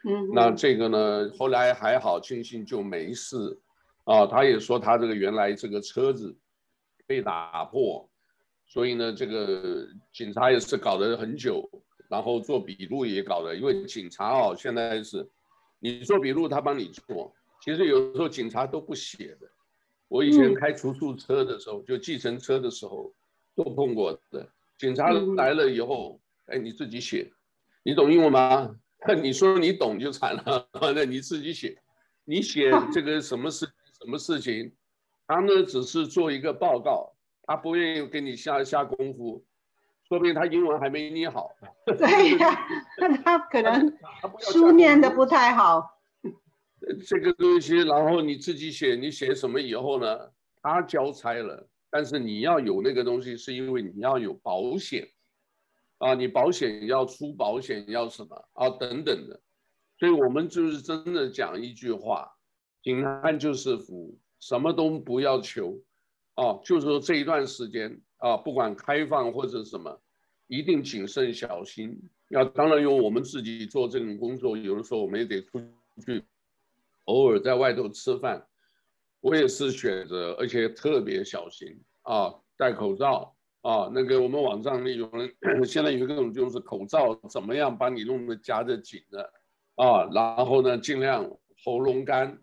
[0.08, 3.36] 嗯，那这个呢后来还好，庆幸就没事
[4.04, 6.34] 啊，他也说他这个原来这个车子。
[7.10, 8.08] 被打破，
[8.68, 11.68] 所以呢，这个警察也是搞了很久，
[12.08, 15.28] 然后做笔录也搞了，因为警察哦，现在是
[15.80, 17.34] 你做笔录，他帮你做。
[17.60, 19.50] 其实有时候警察都不写的。
[20.06, 23.12] 我以前开出租车的时候，就计程车的时候，
[23.56, 24.48] 都碰过的。
[24.78, 27.28] 警察来了以后，哎，你自己写，
[27.82, 28.72] 你懂英文吗？
[29.20, 31.76] 你说你懂就惨了， 那你自己写，
[32.24, 33.66] 你写 这个什么事
[33.98, 34.72] 什么事情。
[35.30, 37.14] 他呢，只是做一个报告，
[37.44, 39.44] 他不愿意给你下下功夫，
[40.08, 41.52] 说不定他英文还没你好。
[41.86, 42.58] 对呀、啊，
[42.98, 43.96] 那他可能
[44.40, 46.00] 书念的不太好。
[47.06, 50.18] 这个东西，然后你自己写，你写什么以后呢？
[50.62, 55.06] 他交差了，但是你要有那个东西，是因为你要有保险
[55.98, 59.40] 啊，你保险要出保险要什么啊等等的，
[59.96, 62.28] 所以我们就是真的讲一句话，
[62.82, 64.18] 平安就是福。
[64.40, 65.78] 什么都不要求，
[66.34, 70.00] 啊，就是说这一段时间啊，不管开放或者什么，
[70.46, 71.96] 一定谨慎小心。
[72.28, 75.60] 要当然有我们自己做这种工作，有的时候我们也得出
[76.06, 76.24] 去，
[77.04, 78.46] 偶尔在外头吃饭，
[79.20, 83.90] 我也是选择，而且特别小心啊，戴口罩啊。
[83.92, 89.30] 那个我们网上那种人，现在有一种就是口罩怎么样把你弄得夹得紧的
[89.74, 91.30] 啊，然后呢，尽量
[91.62, 92.38] 喉咙干。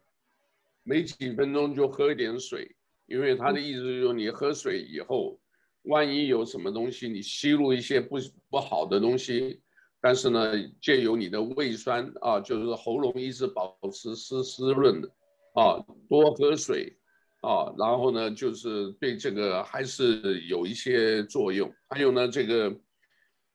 [0.87, 2.73] 没几分钟就喝一点水，
[3.07, 5.37] 因为他的意思就是说，你喝水以后，
[5.83, 8.15] 万一有什么东西你吸入一些不
[8.49, 9.61] 不好的东西，
[9.99, 15.09] 但是呢，借由你的胃酸啊，就是喉咙一直保持湿湿润的
[15.55, 15.75] 啊，
[16.07, 16.97] 多喝水
[17.41, 21.69] 啊，然后呢，就是对这个还是有一些作用。
[21.89, 22.73] 还有呢，这个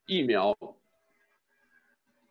[0.07, 0.55] 疫苗。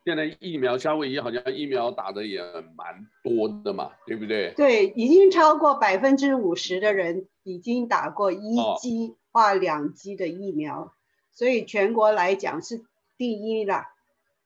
[0.04, 2.42] 现在疫苗，夏威夷好像疫苗打的也
[2.76, 4.52] 蛮多的嘛，对不对？
[4.56, 10.90] 对，已经超过百分之五十的人已经打过一剂或两剂的疫苗，哦，
[11.30, 12.82] 所以全国来讲是
[13.16, 13.84] 第一了。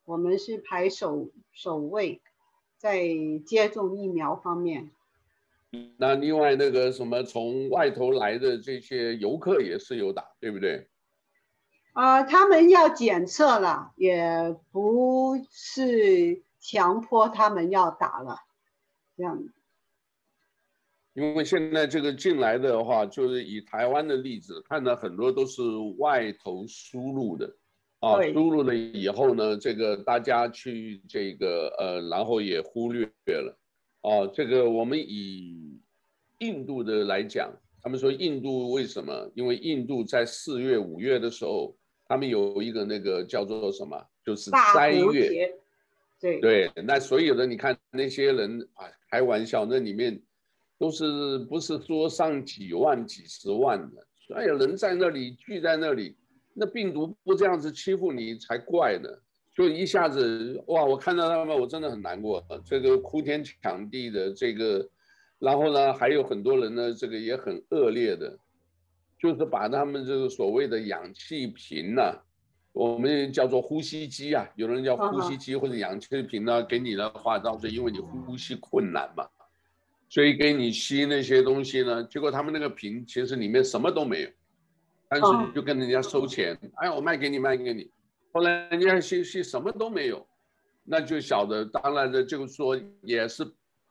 [0.04, 2.20] 我们是排首首位，
[2.78, 3.02] 在
[3.44, 4.90] 接种疫苗方面。
[5.96, 10.86] 那另外那个什么从外头来的这些游客也是有打，对不对？
[11.96, 18.36] 啊、呃，他们要检测了，也不是强迫他们要打了，
[19.16, 19.42] 这样。
[21.14, 25.62] 因为现在这个进来的话，就是以台湾的例子，看到很多都是
[25.96, 27.56] 外头输入的，
[28.00, 33.58] 啊，输入了以后呢，这个大家去这个呃，然后也忽略了，
[34.02, 35.80] 啊，这个我们以
[36.40, 39.32] 印度的来讲，他们说印度为什么？
[39.34, 41.74] 因为印度在四月、五月的时候，
[42.08, 45.52] 他们有一个那个叫做什么，就是斋月，
[46.20, 50.20] 对对，那所有的你看那些人啊，开玩笑，那里面。
[50.78, 56.14] 都是不是说上几万、几十万的，所有人在那里聚在那里，
[56.52, 59.08] 那病毒不这样子欺负你才怪呢。
[59.54, 62.44] 就一下子哇，我看到他们，我真的很难过。
[62.62, 64.86] 这个哭天抢地的这个，
[65.38, 68.38] 然后呢，还有很多人呢，这个也很恶劣的，
[69.18, 72.22] 就是把他们这个所谓的氧气瓶呢、啊，
[72.72, 79.26] 我们叫做呼吸机啊，有人叫呼吸机或者氧气瓶呢，给你的话，到时候因为你呼吸困难嘛。
[80.08, 84.30] 所以给你吸那些东西呢，结果他们那个瓶其实里面什么都没有，
[85.08, 87.90] 但是你就跟人家收钱，哎，我卖给你，卖给你。
[88.32, 90.24] 后来人家吸吸什么都没有，
[90.84, 93.44] 那就晓得，当然的就是说也是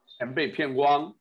[0.06, 1.14] 钱被骗光，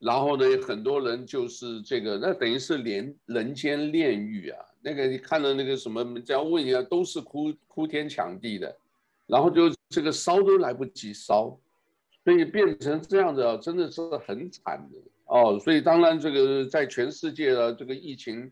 [0.00, 4.58] 然后呢，很多人就是这个，那等于是连人间炼狱啊。
[4.82, 8.74] 那个你看到那个什么，只要问一下，都是哭哭天抢地的，
[9.26, 11.56] 然后就这个烧都来不及烧。
[12.22, 15.58] 所以变成这样子啊真的是很惨的哦。
[15.58, 18.50] 所以当然，这个在全世界的这个疫情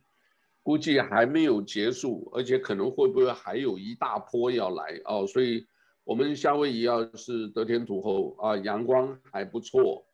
[0.62, 5.26] 估计还没有结束，而且可能会不会还有一大波要来哦。
[5.26, 5.66] 所以
[6.04, 10.04] 我们夏威夷要是得天独厚啊，阳光还不错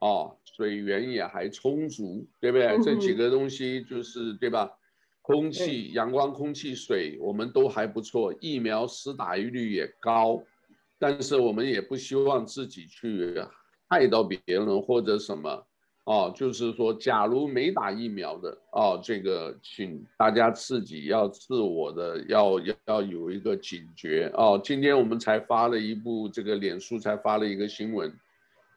[0.00, 2.78] 哦，水源也还充足，对不对？
[2.82, 4.70] 这几个东西就是对吧？
[5.22, 10.42] 空气、阳光、空气、水，我们都还不错，疫苗施打率也高。
[10.98, 13.34] 但是我们也不希望自己去
[13.88, 15.66] 害到别人或者什么，
[16.04, 28.10] 哦，就是说，假如没打疫苗的，哦，这个请大家自己要自我的要要要有一个警觉，哦，今天我们才发了一部这个脸书才发了一个新闻，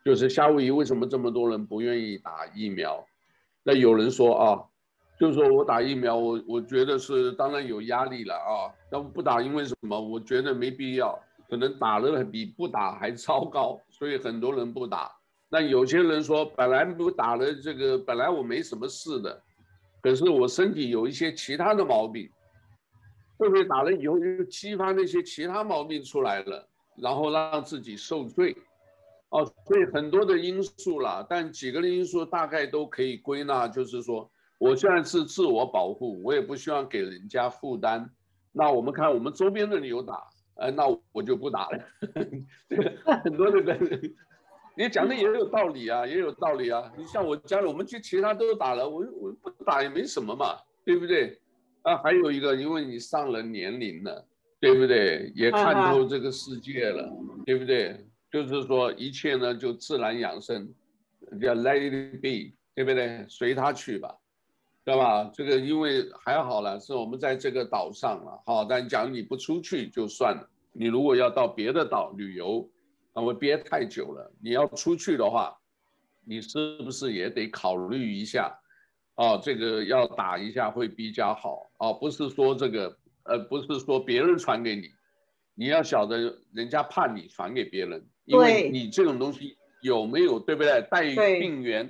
[0.03, 3.05] 就是夏威夷为什么这么多人不愿意打疫苗？
[3.63, 4.63] 那有人说啊，
[5.19, 9.99] 就是说我打疫苗，我我觉得是当然有压力了啊，要不打因为什么？
[9.99, 11.17] 我觉得没必要。
[11.49, 15.11] 可能打了比不打还糟糕，所以很多人不打。
[15.49, 19.43] 那有些人说，本来不打了这个，本来我没什么事的，
[20.01, 22.29] 可是我身体有一些其他的毛病，
[23.35, 28.55] 会不会打了以后就激发那些其他毛病出来了，然后让自己受罪？
[29.31, 38.09] 哦，所以很多的因素啦，但几个的因素大概都可以归纳，就是说，我现在是自我保护，我也不希望给人家负担。
[38.51, 40.29] 那我们看我们周边的人有打。
[40.55, 41.79] 哎，那我就不打了。
[42.69, 42.91] 这个
[43.23, 44.13] 很多的人，
[44.75, 46.91] 你讲的也有道理啊，也有道理啊。
[46.95, 51.39] 你像我家里，我们就其他都打了，我我不打也没什么嘛，对不对？
[51.81, 54.23] 啊，还有一个，因为你上了年龄了，
[54.59, 55.31] 对不对？
[55.35, 57.11] 也看透这个世界了，
[57.43, 58.05] 对不对？
[58.31, 60.73] 就是说一切呢就自然养生，
[61.41, 63.25] 叫 let it be，对不对？
[63.27, 64.15] 随他去吧。
[64.83, 65.29] 对吧？
[65.31, 70.49] 这个因为还好了，是我们在这个岛上了，好，但假如你不出去就算了。
[70.73, 72.67] 你如果要到别的岛旅游，
[73.13, 74.33] 那么憋太久了。
[74.41, 75.55] 你要出去的话，
[76.25, 78.51] 你是不是也得考虑一下？
[79.17, 81.69] 哦，这个要打一下会比较好。
[81.77, 84.89] 哦，不是说这个，呃，不是说别人传给你，
[85.53, 90.81] 你要晓得人家怕你传给别人，因为你这种东西有没有，对不对？
[90.89, 91.03] 带
[91.39, 91.89] 病源。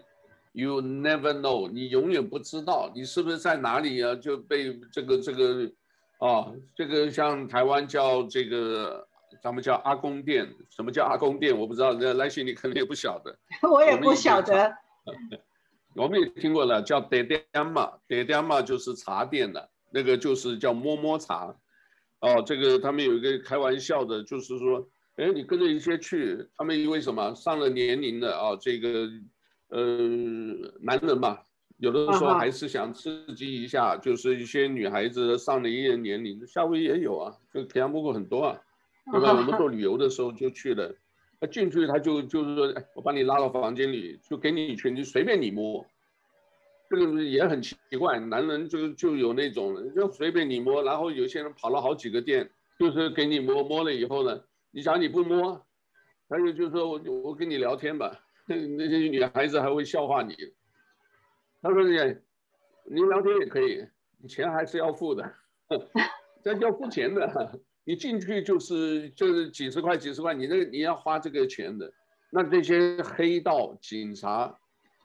[0.54, 4.14] You never know，你永远不知道你是不是在哪里啊？
[4.16, 5.72] 就被这个这个，
[6.18, 9.08] 啊，这个像台湾叫这个，
[9.42, 10.54] 咱们叫阿公店。
[10.70, 11.58] 什么叫阿公店？
[11.58, 13.34] 我不知道，那来信你可能也不晓得。
[13.72, 14.76] 我也不晓得。
[15.96, 21.56] 我们也听过了，叫爹爹嘛，爹爹嘛就是茶店的，那个就是叫摸摸茶。
[22.20, 29.10] 哦，这个他们有一个开玩笑的，就是说，哎，你跟着一些去，他们因为什么上了年龄的啊，这个。
[29.74, 29.80] 呃，
[30.82, 31.40] 男人嘛，
[31.78, 38.60] 有的时候还是想刺激一下，就是一些女孩子上了一定年龄，夏威夷也有啊，就田洋木很多啊，
[39.10, 39.32] 对吧？
[39.32, 40.94] 我们做旅游的时候就去了，
[41.40, 45.86] 他进去他就就是说，哎，我把你拉到房间里，就给你一拳，就随便你摸，
[46.90, 54.38] 这个也很奇怪，男人就就有那种，就随便你摸，然后有些人跑了好几个店，就是给你摸摸了以后呢，
[54.72, 55.66] 你想你不摸，
[56.28, 58.18] 他就就说我我跟你聊天吧。
[58.48, 60.36] 那些女孩子还会笑话你，
[61.62, 61.96] 他说：“你
[62.86, 63.86] 你聊天也可以，
[64.28, 65.34] 钱还是要付的，
[66.44, 67.60] 这要付钱的。
[67.84, 71.92] 你进去就是就是几十块几十块，你那你要花这个钱的。
[72.32, 74.58] 那这些黑道警察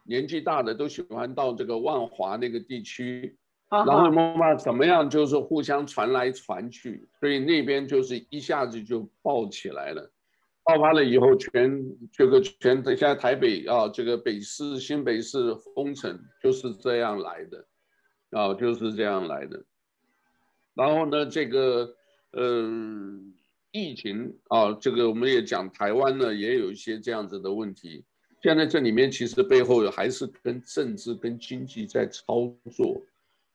[0.04, 3.36] 年纪大的都喜欢到这个万华那个地区，
[3.68, 10.12] 然后嘛怎么样，就是互相传来传去，所以那边就是一下子就爆起来了。
[10.62, 17.66] 爆发了以后，全这个全现在台北啊，这个北市新北市封城就是这样来的，
[18.30, 19.64] 啊，就是这样来的。
[20.74, 21.94] 然后呢，这个
[22.32, 22.68] 呃
[23.72, 28.04] 疫情啊，这个我们也讲台湾呢也有一些这样子的问题。
[28.42, 33.00] 现在这里面其实背后还是跟政治跟经济在操作。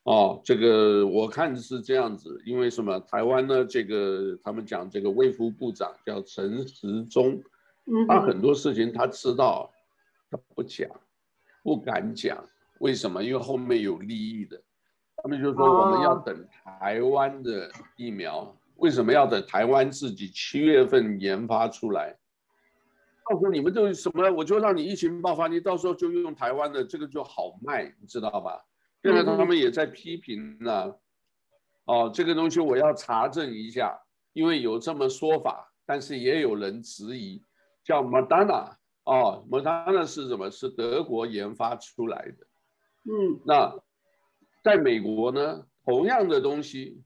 [0.03, 2.99] 哦，这个我看是这样子，因为什么？
[3.01, 7.39] 台湾呢，这个他们讲这个卫福部长叫陈时中，
[8.07, 9.71] 他很多事情他知道，
[10.31, 10.89] 他不讲，
[11.61, 12.43] 不敢讲，
[12.79, 13.23] 为什么？
[13.23, 14.59] 因为后面有利益的，
[15.17, 22.17] 他们就说我们要等台湾的疫苗，为什么要等台湾自己七月份研发出来？
[23.29, 28.59] 到时候你们就什么，我就让你疫情爆发，你到时候就用台湾的，这个就好卖，你知道吧？
[29.03, 30.95] 现在他们也在批评呢，
[31.85, 33.99] 哦，这个东西我要查证一下，
[34.33, 37.43] 因为有这么说法，但是也有人质疑，
[37.83, 40.51] 叫 Moderna 哦，Moderna 是什么？
[40.51, 42.45] 是德国研发出来的。
[43.05, 43.75] 嗯，那
[44.63, 47.01] 在美国呢，同样的东西，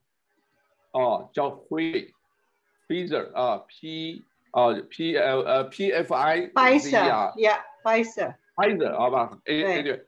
[0.91, 2.13] 哦，叫辉
[2.89, 10.05] ，Pfizer 啊，P 啊，P L 呃 P F I Pfizer，Yeah，Pfizer，Pfizer，好吧，A A 对。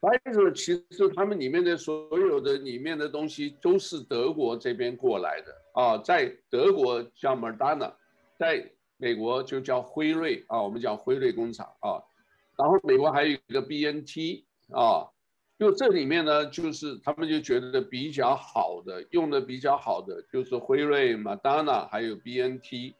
[0.00, 7.92] 反正其实他们里面的所有的里面的东西都是德国这边过来的啊，在德国叫 Moderna，
[8.38, 12.02] 在美国就叫辉瑞啊，我们叫辉瑞工厂啊，
[12.56, 15.08] 然后美国还有一个 BNT 啊，
[15.58, 22.94] 就这里面呢，就是他们就觉得比较好的，用的比较好的就是辉瑞、Moderna 还有 BNT，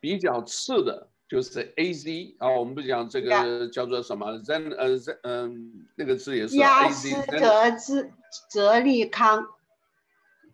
[0.00, 1.08] 比较次的。
[1.28, 8.12] 就是 A Z 啊，我们不讲这个叫做什么 Zen 呃 Zen 嗯那个字也是亚斯德兹
[8.50, 9.42] 泽利康。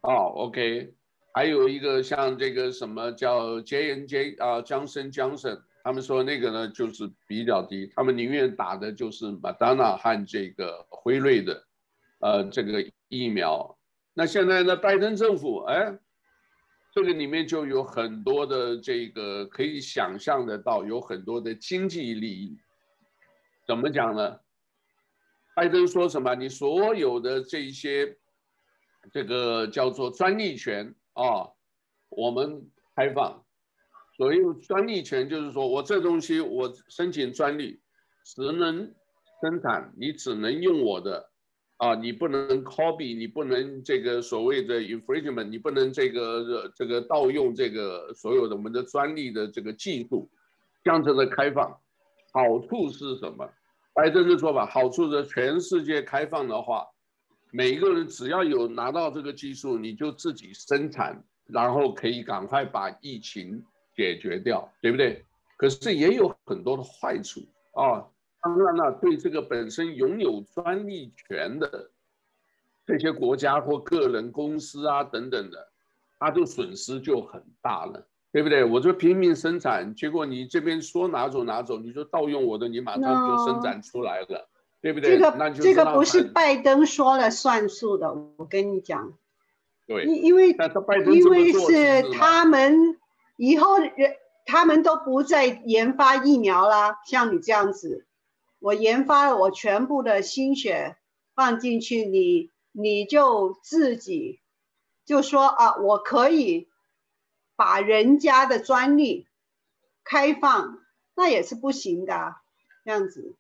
[0.01, 0.95] 哦，OK，
[1.35, 11.65] 还有一个像这个什么叫 J N J 啊，Johnson Johnson，他们说那个呢就是比较低，他们宁愿打的就是 Moderna 和这个辉瑞的
[12.21, 13.77] 呃这个疫苗。
[14.15, 15.99] 那现在呢，拜登政府哎。
[16.95, 22.59] 这个里面就有很多的这个可以想象得到，有很多的经济利益。
[23.67, 24.39] 怎么讲呢？
[25.55, 26.35] 拜登说什么？
[26.35, 28.17] 你所有的这一些
[29.13, 31.51] 这个叫做专利权啊，
[32.09, 33.45] 我们开放。
[34.17, 37.81] 所谓专利权就是说我这东西我申请专利，
[38.25, 38.95] 只能
[39.41, 41.31] 生产，你只能用我的。
[41.79, 50.31] 啊，你不能 copy，你不能这个所谓的 infringement，你不能这个这个盗用这个所有的我们的专利的这个技术，
[50.85, 51.77] 这样子的开放，
[52.33, 53.51] 好处是什么？
[53.95, 56.87] 拜登的说法，好处是全世界开放的话，
[57.51, 63.63] 每一个人只要有拿到这个技术，你就自己生产，然后可以赶快把疫情
[63.95, 65.25] 解决掉，对不对？
[65.59, 67.41] 可是也有很多的坏处
[67.75, 68.09] 啊。
[68.41, 71.91] 当然了，对这个本身拥有专利权的
[72.85, 75.73] 这些国家或个人、公司啊等等的，
[76.19, 78.65] 它的损失就很大了，对不对？
[78.65, 84.39] 我就拼命生产，结果你这边说拿走拿走，你就盗用我的，你马上就生产出来了，no,
[84.81, 85.19] 对不对？
[85.19, 89.13] 这个这个不是拜登说了算数的，我跟你讲。
[89.87, 92.97] 对，因因为因为是他们
[93.37, 94.17] 以后人
[94.47, 98.07] 他们都不再研发疫苗啦，像你这样子。
[98.61, 100.97] 我研发了，我全部的心血
[101.35, 104.41] 放进去，你你就自己
[105.05, 106.69] 就说啊，我可以
[107.57, 109.27] 把人家的专利
[110.05, 110.79] 开放，
[111.15, 112.37] 那也是不行的，
[112.85, 113.37] 这样子。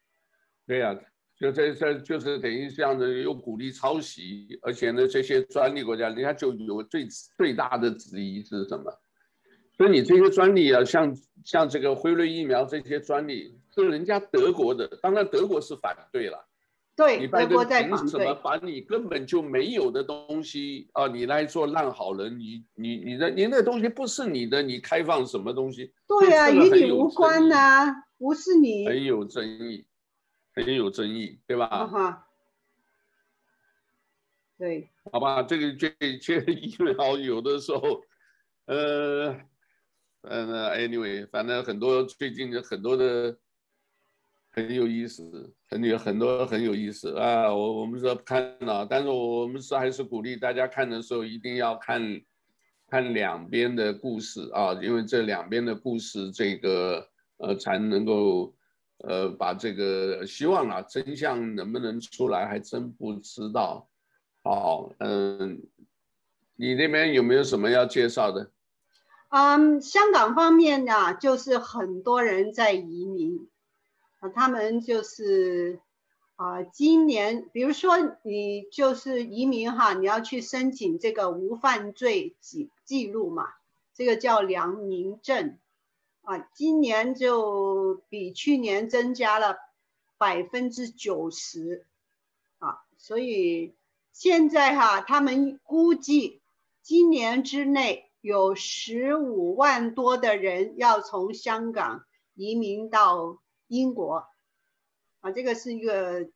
[0.66, 0.94] 对呀、
[1.36, 7.06] 就这这就是等于这样子，又鼓励抄袭，而且呢，这些专利国家人家就有最
[7.36, 8.92] 最大的质疑是什么？
[9.76, 13.58] 所以你这些专利啊，像像这个辉瑞疫苗这些专利。
[13.74, 16.46] 是人家德国的，当然德国是反对了。
[16.95, 22.38] 对，你拜登凭什么把你根本就没有的东西啊，你来做烂好人？
[22.38, 25.93] 你你你的你那东西不是你的，你开放什么东西？
[26.07, 28.86] 对啊，与你无关呐、啊，不是你。
[28.86, 29.86] 很有争议，
[30.55, 31.64] 很有争议，对吧？
[31.66, 32.26] 啊哈。
[34.59, 34.90] 对。
[35.11, 35.88] 好吧，这个这
[36.18, 38.03] 这医疗有的时候，
[38.66, 39.30] 呃，
[40.22, 43.36] 嗯、呃、，anyway，反正很多最近的很多的。
[44.55, 47.53] 很有意思，很有很多很有意思啊！
[47.53, 52.20] 我我们说看了，但是我们是还是鼓励大家看的时候一定要看，
[52.86, 58.55] 看两边的故事啊，因为这两边的故事，这个呃才能够
[58.98, 63.88] 呃，把这个希望啊，真相能不能出来，还真不知道。
[64.44, 65.62] 好，嗯，
[66.57, 68.50] 你那边有没有什么要介绍的？
[69.30, 73.48] 嗯，香港方面呢，就是很多人在移民，
[74.23, 75.81] 啊，他们就是
[76.37, 83.49] 啊，今年，比如说你就是移民哈，你要去申请这个无犯罪记记录嘛，
[83.93, 85.59] 这个叫良民证。
[86.23, 89.57] 啊，今年就比去年增加了
[90.18, 91.85] 百分之九十，
[92.61, 93.75] 啊，所以
[94.12, 96.41] 现在哈，他们估计
[96.81, 102.05] 今年之内有十五万多的人要从香港
[102.35, 103.43] 移民到
[103.73, 104.25] 英国，
[105.20, 106.29] 啊，这个是一个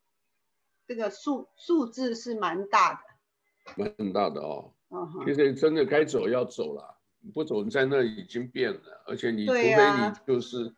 [0.86, 4.72] 这个数数字是蛮大的，蛮大的哦，
[5.24, 6.94] 其实真的该走要走了。
[7.34, 10.72] 不走在那已经变了，而且你除非你就是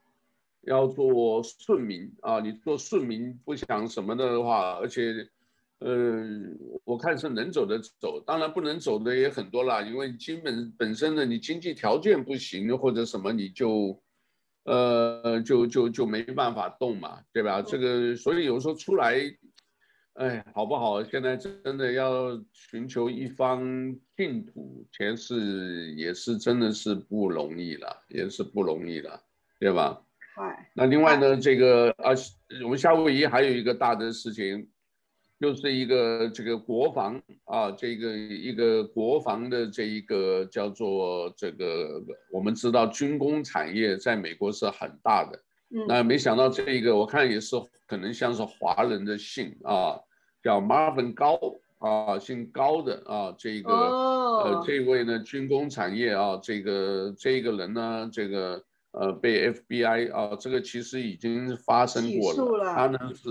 [0.63, 5.29] 要做顺民啊，啊，你做顺民不想什么的话，而且，
[5.81, 6.25] 呃，
[6.85, 14.01] 我看是能走的走，当然不能走的也很多啦，因为基本本身的你经济条件不行或者什么，你就，
[14.65, 17.63] 呃，就就就没办法动嘛，对吧？
[17.63, 19.15] 这个所以有时候出来。
[20.15, 21.01] 哎，好不好？
[21.05, 23.63] 现在真的要寻求一方
[24.17, 29.23] 净土，前世也是真的是不容易了，也是不容易了，
[29.61, 30.03] 对吧？
[30.35, 32.11] 哎，那另外呢，这个啊，
[32.65, 34.69] 我们夏威夷还有一个大的事情，
[35.41, 45.39] 就是一个这个国防啊，这个一个国防的这一个叫做这个，我们知道军工产业在美国是很大的，
[45.71, 49.99] 嗯，那没想到这一个我看也是可能像是华人的姓啊。
[50.41, 51.37] 叫 Marvin 高
[51.79, 54.47] 啊，姓高的啊，这个、oh.
[54.47, 58.63] 呃，这位呢，军工产业啊，这个这个人呢，这个
[58.93, 63.29] 呃，被 FBI 啊，这个其实已经发生过了，了他呢是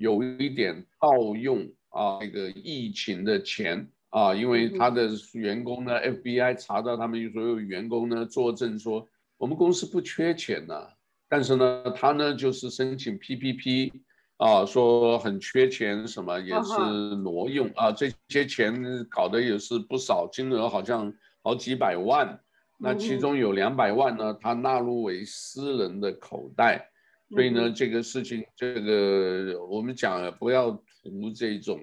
[0.00, 10.88] 有一点盗用啊，那个疫情的钱啊，因为他的员工呢、，FBI 查到他们所有员工呢，作证说我们公司不缺钱呐、
[11.28, 13.92] 但是呢，他呢就是申请 PPP。
[14.40, 17.68] 啊，说很缺钱，什么也是挪用。
[17.74, 18.72] 啊，这些钱
[19.10, 22.40] 搞得也是不少，金额好像好几百万，
[22.78, 26.88] 那其中有两百万呢，他纳入为私人的口袋，
[27.30, 31.80] 所以呢，这个事情，这个我们讲不要图这种，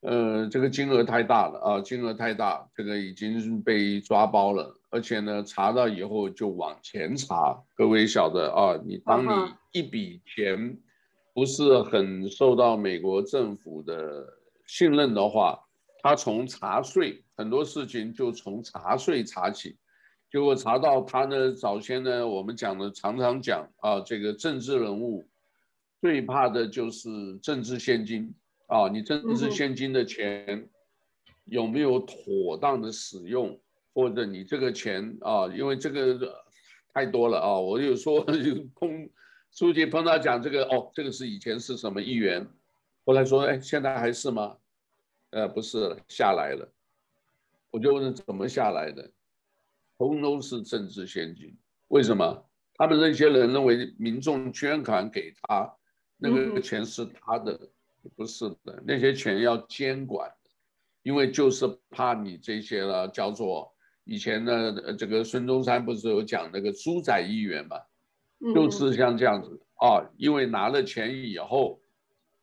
[0.00, 10.78] 呃，这个金额太大了啊，金额太大，这个已经被抓包了，而且呢，查到以后就往前查，各位晓得啊，你当你一笔钱。
[11.32, 14.26] 不是很受到美国政府的
[14.66, 15.58] 信任的话，
[16.02, 19.78] 他从查税很多事情就从查税查起，
[20.30, 25.26] 结果查到他呢，早先呢，我们讲的常常讲啊，这个政治人物
[26.00, 28.32] 最怕的就是政治现金
[28.66, 30.68] 啊，你政治现金的钱
[31.46, 33.58] 有没有妥当的使用，
[33.92, 36.32] 或者你这个钱啊，因为这个
[36.94, 39.10] 太多了啊，我有说就空。
[39.50, 42.46] 书记碰到讲这个哦，这个是以前是什么议员，
[43.04, 44.56] 后来说哎，现在还是吗？
[45.30, 46.68] 呃，不是，下来了。
[47.72, 49.10] 我就问怎么下来的，
[50.08, 51.54] 通通是政治献金。
[51.88, 52.46] 为什么？
[52.74, 55.70] 他们那些人认为民众捐款给他，
[56.16, 57.60] 那个钱是他的，
[58.16, 60.32] 不是的，那些钱要监管，
[61.02, 63.70] 因为就是怕你这些了，叫做
[64.04, 67.76] 以前的这个孙中山不是有讲那个猪仔议员嘛？
[68.54, 71.78] 就是像这样子啊，因为拿了钱以后，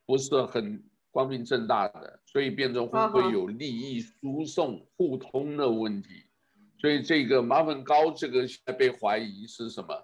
[0.05, 6.26] 不是很光明正大的，所以变成会不会有利益输送互通的问题。
[6.79, 9.95] 所以这个马粉高这个现在被怀疑是什么？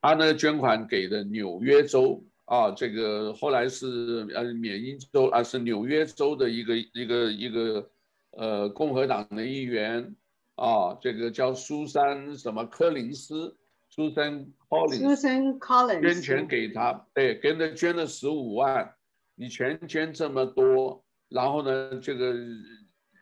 [0.00, 7.90] 他呢捐款给的纽约州啊，这个后来是呃缅因州啊，是纽约州的一个一个一个
[8.30, 10.14] 呃共和党的议员
[10.56, 13.56] 啊，这个叫苏珊什么柯林斯。
[13.94, 18.90] Susan Collins，Susan Collins 捐钱给他，对，跟他捐了十五万，
[19.34, 22.34] 你全捐这么多，然后呢，这个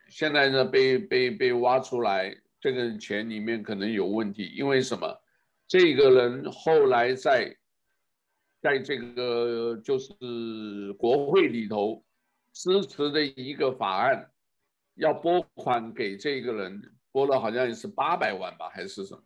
[0.08, 5.20] 现在呢被被被挖出来，这个钱里面可能有问题，因为什么？
[5.66, 7.56] 这个人后来在
[8.60, 12.04] 在这个就是国会里头
[12.52, 14.30] 支持的一个法案，
[14.96, 16.82] 要拨款给这个人，
[17.12, 19.22] 拨了好像也是八百万吧，还是什么？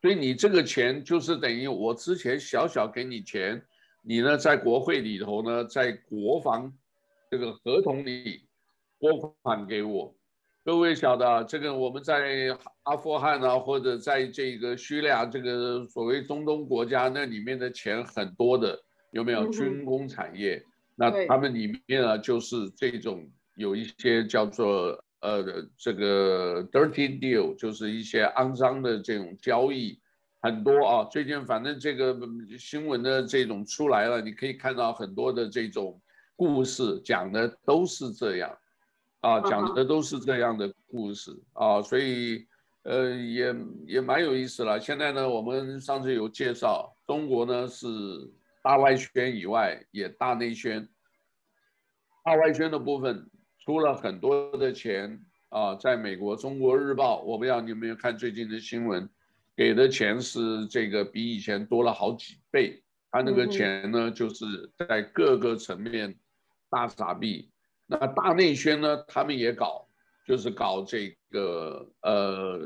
[0.00, 3.62] 所以你这个钱就是等于我之前小小给你钱，
[4.02, 6.72] 你呢在国会里头呢，在国防
[7.30, 8.48] 这个合同里
[8.98, 10.12] 拨款给我，
[10.64, 18.78] 各位晓得，这个我们在阿富汗啊，或者在这个叙利亚这个所谓中东国家，那里面的钱很多的，
[19.12, 20.56] 有没有军工产业？
[20.56, 25.44] 嗯、那他们里面啊，就是这种有一些叫做呃
[25.76, 29.98] 这个 dirty deal，就是一些肮脏的这种交易
[30.40, 31.04] 很多啊。
[31.04, 32.18] 最近反正这个
[32.58, 36.00] 新闻的这种出来了，你可以看到很多的这种
[36.34, 38.58] 故事，讲的都是这样。
[39.20, 42.44] 啊，讲的都是这样的故事啊，所以
[42.82, 43.54] 呃也
[43.86, 44.80] 也蛮有意思了。
[44.80, 47.86] 现在呢，我们上次有介绍，中国呢是
[48.62, 50.88] 大外宣以外也大内宣。
[52.24, 53.28] 大外宣的部分
[53.64, 59.08] 出了很多的钱啊，在美国《中国日报》，我不知道你有没有看最近的新闻，
[59.56, 62.82] 给的钱是这个比以前多了好几倍。
[63.10, 66.18] 他那个钱呢，就是在各个层面
[66.70, 67.50] 大傻逼。
[67.86, 69.04] 那大内宣呢？
[69.06, 69.86] 他们也搞，
[70.26, 72.58] 就是搞这个呃，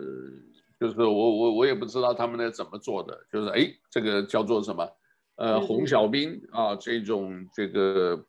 [0.78, 4.88] 就是我我我也不知道他们那怎么做的，就是哎，这个叫做什么？
[5.36, 8.24] 呃，红小兵啊，这种这个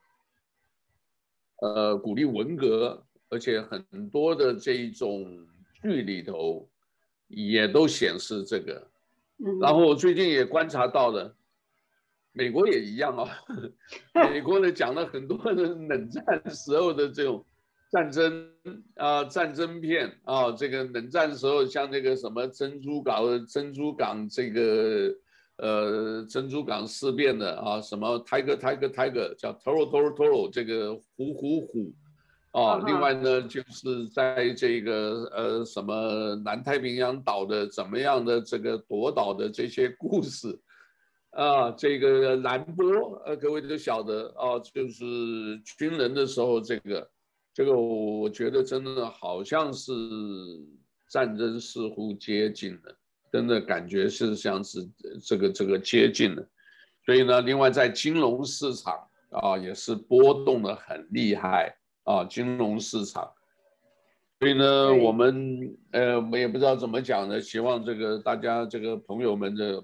[1.61, 5.25] 呃，鼓励文革，而且很多的这一种
[5.81, 6.69] 剧里头
[7.27, 8.89] 也都显示这个。
[9.61, 11.33] 然后我最近也观察到了。
[12.33, 13.27] 美国也一样啊、
[14.13, 16.23] 哦， 美国呢讲了很多的冷战
[16.53, 17.43] 时候的这种
[17.91, 18.49] 战争
[18.95, 25.13] 啊，战争片啊，这个冷战时候像那个什么珍珠港、珍珠港这个
[25.57, 31.93] 呃珍珠港事变的啊，什么 Tiger Tiger Tiger 叫 Toro Toro Toro 这个虎虎虎
[32.51, 40.59] 啊，另外呢就是在这个呃什么南太平洋岛的怎么样的这个夺岛的这些故事。
[41.31, 45.05] 啊，这个兰波，呃，各位都晓得啊，就是
[45.77, 47.07] 军人的时候，这个，
[47.57, 49.91] 这个我觉得真的好像是
[51.09, 52.95] 战争似乎接近了，
[53.31, 54.87] 真的感觉是像是
[55.25, 56.47] 这个这个接近了，
[57.03, 58.93] 所以呢，另外在金融市场
[59.31, 63.27] 啊，也是波动的很厉害啊，金融市场，
[64.39, 69.83] 所以呢，我们呃，我也不知道怎么讲呢，希望这个大家这个朋友们的。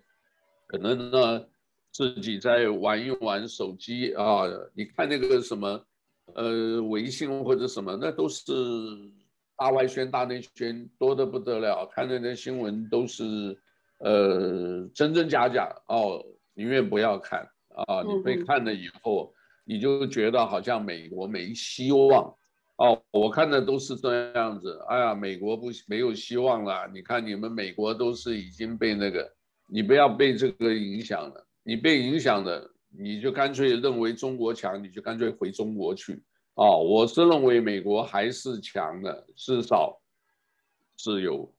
[0.68, 1.44] 可能呢，
[1.92, 4.44] 自己在玩一玩手机啊，
[4.76, 5.84] 你看那个什么，
[6.36, 8.42] 呃，微信或者什么，那都是
[9.58, 13.58] 大外宣、大内宣多的不得了，看那些新闻都是，
[14.00, 17.42] 呃，真真假假哦，宁愿不要看
[17.88, 19.34] 啊，你被看了以后，
[19.66, 22.34] 你就觉得好像美国没希望
[22.78, 29.32] 哦，我看的都是这样子，哎呀，美国不没有希望了，你看你们美国都是已经被那个。
[29.66, 36.22] 你不要被这个影响了，你被影响了，你就干脆认为中国强，你就干脆回中国去
[36.54, 36.70] 啊！
[36.78, 40.00] 我是认为美国还是强的，至少
[40.96, 41.52] 自由，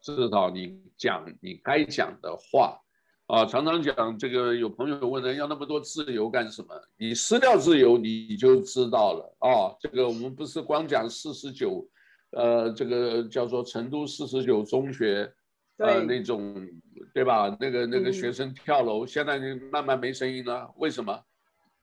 [0.00, 2.80] 至少你讲你该讲的话
[3.26, 3.44] 啊。
[3.44, 6.68] 常常讲这个，有朋友问人要那么多自由干什么？
[6.96, 9.74] 你失掉自由，你就知道了啊。
[9.80, 11.84] 这个我们不是光讲四十九，
[12.30, 15.32] 呃，这个叫做成都四十九中学。
[15.80, 16.68] 呃，那种，
[17.14, 17.56] 对吧？
[17.58, 20.70] 那个那个学生跳楼，嗯、现在就慢慢没声音了。
[20.76, 21.24] 为什么？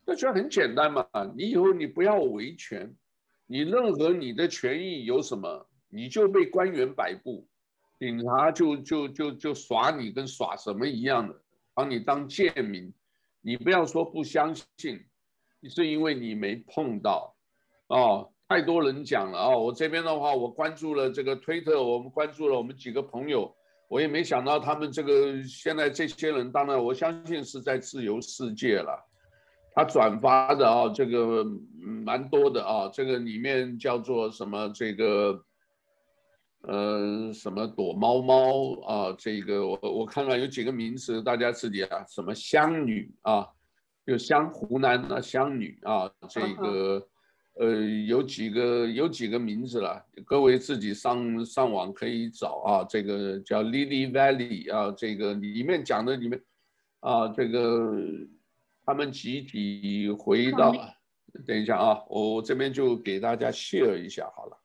[0.05, 1.05] 那就很简单嘛。
[1.35, 2.95] 你以后你不要维权，
[3.47, 7.47] 你任何你的权益有什么，你就被官员摆布，
[7.99, 11.35] 警察就就就就耍你，跟耍什么一样的，
[11.73, 12.93] 把你当贱民。
[13.41, 15.03] 你不要说不相信，
[15.63, 17.35] 是因为你没碰到。
[17.87, 19.57] 哦，太多人讲了哦。
[19.57, 23.56] 我这边的话，我关注了这个推特，我们关注了我们几个朋友。
[23.87, 29.01] 我也没想到他们这个现在这些人，当然我相信是在自由世界了。
[29.73, 31.45] 他转发的啊，这个
[31.79, 34.67] 蛮多的啊，这个里面叫做什么？
[34.69, 35.41] 这个
[36.61, 39.15] 呃，什么躲猫猫啊？
[39.17, 43.47] 这个我我看看有几个名词，大家自己啊，什么湘女啊，
[44.05, 47.07] 就湘湖南的湘女啊，这个。
[47.59, 52.83] 呃，有几个有几个名字了，各位自己上上网可以找啊。
[52.87, 56.39] 这个叫 Lily Valley 啊，这个里面讲的里面
[56.99, 57.95] 啊，这个
[58.85, 60.71] 他们集体回到，
[61.47, 64.57] 等一下啊，我我这边就给大家 share 一下好了，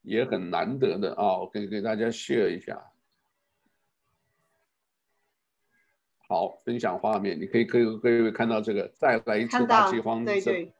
[0.00, 2.82] 也很难得的啊，我可以给大家 share 一下。
[6.26, 10.72] 好，分享画面，你可以可以各位看到这个，再来一次大饥荒，对对，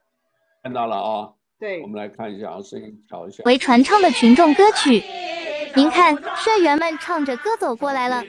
[0.63, 1.33] 看到了啊。
[1.61, 3.43] 对，我们来看一下啊，声音调一下。
[3.45, 5.03] 为传唱的群众歌曲，
[5.75, 8.23] 您看，社员们唱着歌走过来了。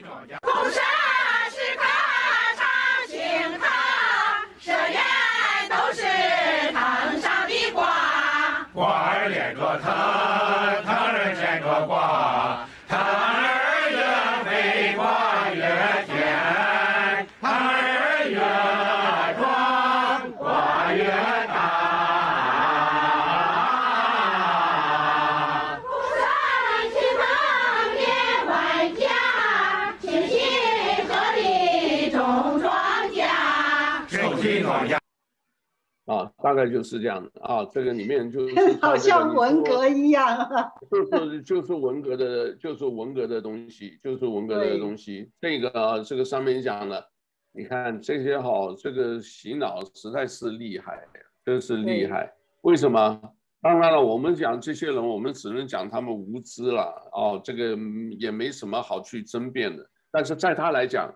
[36.53, 45.31] 大概就是这样啊，这个里面就是 好像文革一样啊， 就是就是文革的，就是文革的东西，就是文革的东西。
[45.41, 47.03] 这个啊，这个上面讲了，
[47.51, 51.03] 你看这些好，这个洗脑实在是厉害，
[51.43, 52.31] 真是厉害。
[52.61, 53.19] 为什么？
[53.59, 57.75] 当然了，我们讲这些人，我们只能讲他们无知了哦，这个
[58.19, 59.83] 也没什么好去争辩的。
[60.11, 61.11] 但是在他来讲，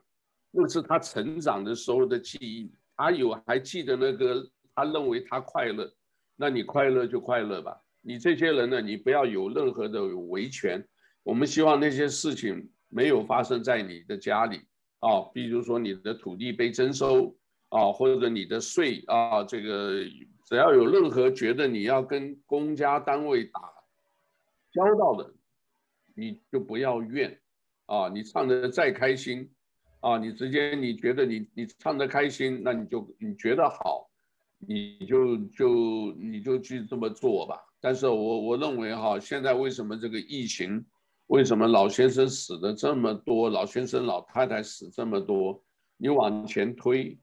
[0.50, 4.44] 那是他成长的时候的记忆，他有还记得那个。
[4.78, 5.92] 他认为他快乐，
[6.36, 7.82] 那你快乐就快乐吧。
[8.00, 10.88] 你这些人呢，你不要有任何的维权。
[11.24, 14.62] 我们希望那些事情没有发生在你的家里
[15.00, 17.36] 啊，比如说你的土地被征收
[17.70, 20.04] 啊，或者你的税啊，这个
[20.46, 23.60] 只要有任何觉得你要跟公家单位打
[24.72, 25.34] 交道的，
[26.14, 27.36] 你就不要怨
[27.88, 28.10] 啊。
[28.10, 29.50] 你唱的再开心
[30.02, 34.07] 啊，你直接你觉得你你唱的开心，那你就你觉得好。
[34.70, 40.86] 你就就你就去这么做吧，但是我我认为哈，现在为什么这个疫情，
[41.28, 45.64] 为什么老先生死的这么多，老先生老太太死这么多？
[45.96, 47.18] 你往前推，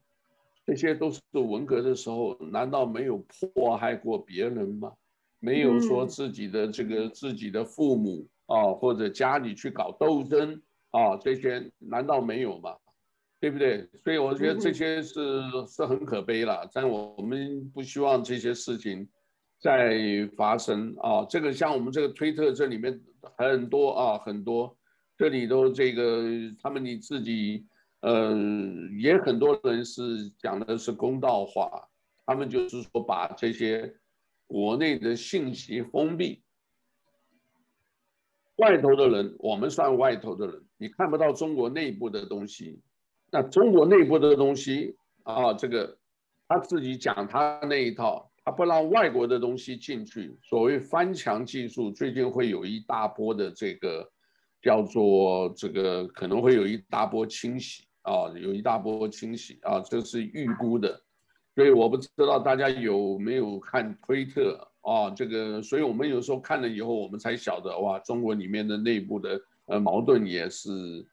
[0.65, 3.23] 这些都是文革的时候，难道没有
[3.53, 4.91] 迫害过别人吗？
[5.39, 12.75] 没有说自己的这个自己的父母啊，或者家里去搞斗争啊，这些难道没有吗？
[13.45, 13.87] 对不对？
[14.03, 15.13] 所以我觉得这些是
[15.67, 19.07] 是很可悲了，但我们不希望这些事情
[19.59, 21.23] 再发生啊。
[21.29, 22.99] 这个像我们这个推特这里面
[23.37, 24.75] 很多啊，很多
[25.15, 26.23] 这里都这个
[26.59, 27.67] 他们你自己，
[27.99, 28.35] 呃，
[28.99, 31.87] 也很多人是讲的是公道话，
[32.25, 33.95] 他们就是说把这些
[34.47, 36.41] 国内的信息封闭，
[38.55, 42.81] 外头的人我们算外头的人，你看不到中国内部的东西。
[43.35, 45.97] 那中国内部的东西啊，这个
[46.47, 50.33] 他自己讲他那一套，他不让外国的东西进去。
[50.41, 54.09] 所谓翻墙技术，最近会有一大波的这个
[54.61, 60.97] 叫做这个可能会有一大波清洗啊，有一大波清洗啊，这是预估的。
[61.55, 71.05] 所以我不知道大家有没有看推特啊，这个，所以我们有时候看了以后，我们才晓得哇，中国里面的内部的呃矛盾也是。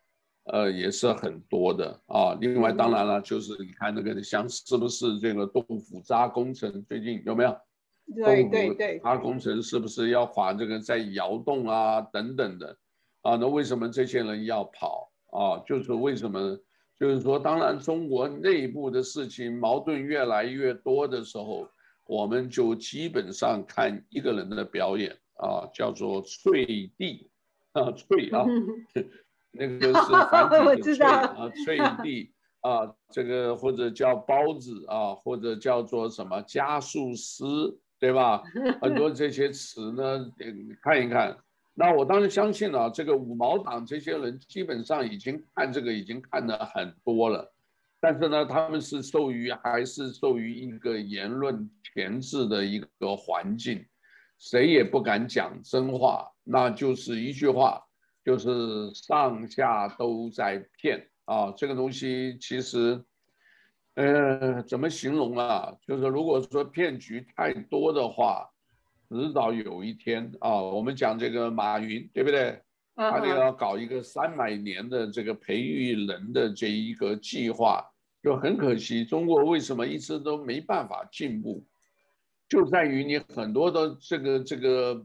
[0.44, 2.34] 呃，也是很多的啊。
[2.40, 7.56] 另外，当然了，就是你看那个像是不是这个豆腐渣工程，最近有没有？
[8.16, 8.98] 对对对。
[8.98, 12.76] 豆腐渣工程是不是要把这个在窑洞啊等等的
[13.22, 13.36] 啊？
[13.36, 15.62] 那为什么这些人要跑啊？
[15.66, 16.58] 就是为什么？
[16.98, 21.68] 就是说，当然中国内部的事情矛盾越来越多的时候，
[22.06, 26.64] 我们就基本上看一个人的表演啊，叫做脆
[26.96, 27.28] 地
[27.72, 28.44] 啊，脆啊。
[29.52, 32.32] 那个是 繁体的脆啊，脆地
[32.62, 37.44] 啊，这个或者叫包子啊，或者叫做什么加速师，
[37.98, 38.42] 对吧？
[38.80, 41.36] 很多这些词呢，你看一看。
[41.74, 47.50] 那我当然相信啊，这个五毛党这些人基本上已经看这个已经看得很多了，
[47.98, 53.84] 但是呢，他们是受于还是受于一个言论钳制的一个环境，
[54.38, 57.82] 谁也不敢讲真话，那就是一句话。
[58.24, 61.52] 就是上下都在骗啊！
[61.56, 63.04] 这个东西其实，
[63.94, 65.76] 呃，怎么形容啊？
[65.84, 68.48] 就是如果说骗局太多的话，
[69.08, 72.62] 迟早有一天啊，我们讲这个马云，对不对？
[72.94, 77.84] 他就要搞一个三百年的这个培育人的这一个计划，
[78.22, 81.66] 就很可惜，中国为什么一直都没办法进步？
[82.48, 85.04] 就在于你很多的这个这个。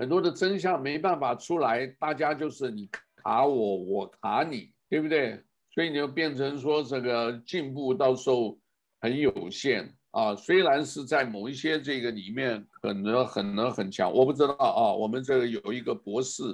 [0.00, 5.38] 很多的真相没办法出来，大家就是你卡我，我卡你，对不对？
[5.74, 8.58] 所以你就变成说这个进步到时候
[9.02, 10.34] 很有限啊。
[10.34, 14.90] 虽然是在某一些这个里面可能很能很强，我不知道啊。
[14.90, 16.44] 我们这个有一个博士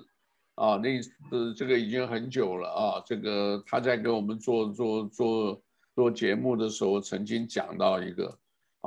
[0.56, 3.02] 啊，那是这个已经很久了啊。
[3.06, 5.62] 这个他在给我们做做做
[5.94, 8.36] 做节目的时候，曾经讲到一个。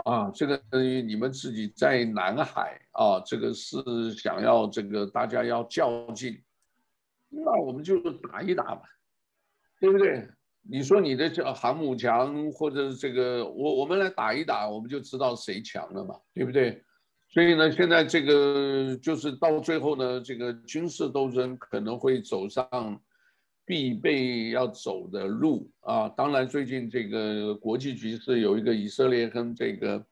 [0.06, 0.62] 啊，这个
[1.02, 6.42] 你们自己在南海啊，这个是想要这个大家要较劲，
[7.30, 8.82] 那我们就打一打吧，
[9.80, 10.28] 对不对？
[10.62, 16.84] 你说你的叫航母强，或者这个我我们来打一打，我们就知道谁强了嘛，对不对？
[17.28, 23.02] 所以呢，现在这个就是到最后呢，这个军事斗争可能会走上。
[23.70, 30.04] 必备要走的路啊，当然最近这个国际局势有一个以色列跟这个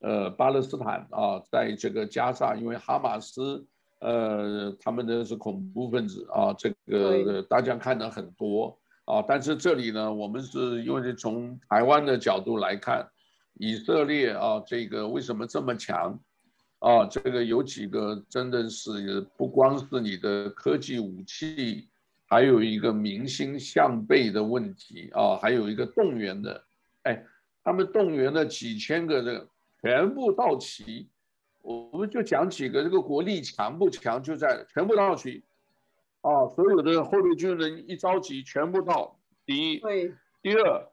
[0.00, 3.62] 呃巴勒斯坦啊，在这个加沙，因为哈马斯
[4.00, 8.74] 呃他们的是恐怖分子啊，这个大家看的很多，
[9.04, 13.06] 啊，但是这里呢，我们是因为从台湾的角度来看，
[13.58, 16.18] 以色列啊，这个为什么这么强？
[16.78, 21.86] 啊，这个有几个真的是不光是你的科技武器，
[22.34, 26.64] 还有一个民心向背的问题啊，还有一个动员的，
[27.04, 27.24] 哎，
[27.62, 29.46] 他们动员了几千个人，
[29.80, 31.08] 全部到齐，
[31.62, 35.44] 我们就讲几个，这个国力强不强就在全部到齐。
[36.22, 39.16] 啊，所有的后备军人一着急，全部到。
[39.46, 40.12] 第一，对。
[40.42, 40.88] 第二，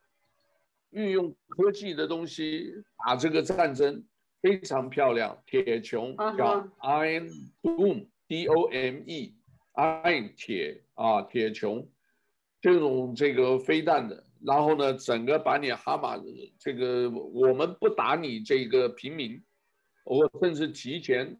[0.92, 2.72] 运用科技的东西
[3.04, 4.04] 打这个战争
[4.44, 5.42] 非常漂亮。
[5.48, 7.32] 铁穹叫 Iron
[7.64, 8.98] Dome，D O M
[9.74, 11.86] 挨铁啊，铁穹
[12.60, 16.22] 这种这个飞弹的，然后呢，整个把你哈马
[16.60, 19.42] 这个我们不打你这个平民，
[20.04, 21.38] 我甚至提前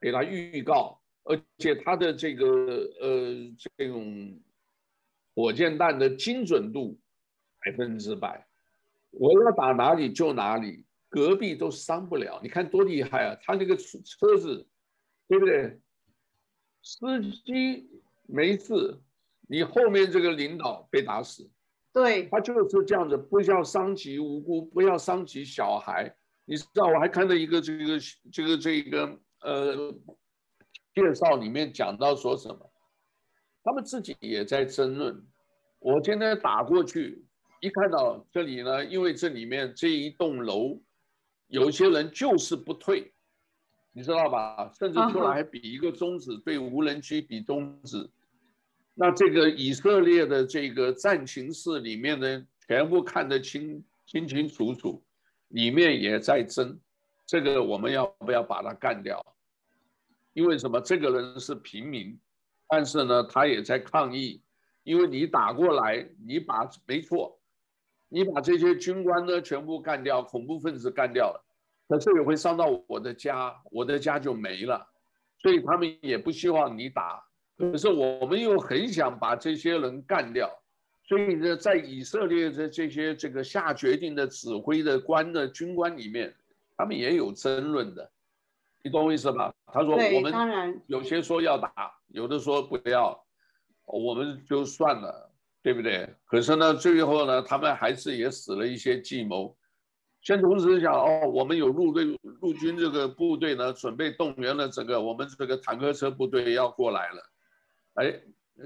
[0.00, 0.98] 给他预告。
[1.22, 2.46] 而且他的这个
[2.98, 4.40] 呃这种
[5.34, 6.98] 火箭弹的精准度
[7.62, 8.48] 百分之百，
[9.10, 12.40] 我要打哪里就哪里，隔壁都伤不了。
[12.42, 13.36] 你看多厉害啊！
[13.42, 14.66] 他那个车子，
[15.28, 15.78] 对不对？
[16.82, 17.88] 司机
[18.26, 19.00] 没事，
[19.48, 21.50] 你后面这个领导被打死。
[21.92, 26.14] 对，他就是这样子，不要伤及无辜，不要伤及小孩。
[26.44, 27.98] 你知道，我还看到一个这个
[28.32, 29.94] 这个这个呃。
[30.92, 32.72] 介绍里面讲到说什么，
[33.62, 35.24] 他们自己也在争论。
[35.78, 37.24] 我今天打过去，
[37.60, 40.82] 一看到这里呢，因为这里面这一栋楼，
[41.46, 43.14] 有些人就是不退，
[43.92, 44.70] 你知道吧？
[44.78, 48.08] 甚至出来还比一个中指，对无人机比中指。
[48.94, 55.02] 那这个以色列的这个战情室里面呢，全部看得清清清楚楚，
[55.48, 56.78] 里面也在争，
[57.26, 59.24] 这个我们要不要把它干掉？
[60.32, 60.80] 因为什么？
[60.80, 62.18] 这个人是平民，
[62.68, 64.42] 但是呢，他也在抗议。
[64.82, 67.38] 因为你打过来，你把没错，
[68.08, 71.44] 你把这些军官呢全部干掉，恐怖分子干掉了，
[71.90, 74.86] 可是也会伤到我的家，我的家就没了。
[75.42, 77.20] 所以他们也不希望你打，
[77.58, 80.48] 可是我们又很想把这些人干掉。
[81.02, 86.32] 所以呢，在以色列的这些这个下决定的指挥的官的军官里面，
[86.76, 88.08] 他们也有争论的。
[88.84, 89.52] 你懂我意思吧？
[89.66, 93.20] 他说我们有些说要打，有的说不要，
[93.84, 95.28] 我们就算了，
[95.60, 96.08] 对不对？
[96.24, 99.56] 可是呢，最后呢，他们还是也使了一些计谋。
[100.22, 102.04] 先同时想哦，我们有陆队、
[102.40, 107.22] 陆军这个部队呢，准备动员了整个我们这个坦克车部队要过来了。
[107.94, 108.20] 哎，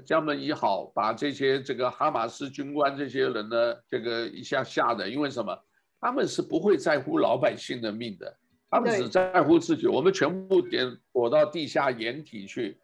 [0.05, 5.57] 江门一好，把这些这个哈马斯军官这些人呢，这个一下吓的，因为什么？
[5.99, 8.37] 他们是不会在乎老百姓的命的。
[8.69, 12.77] 他们只在乎自己，我们全部点躲到地下掩体去，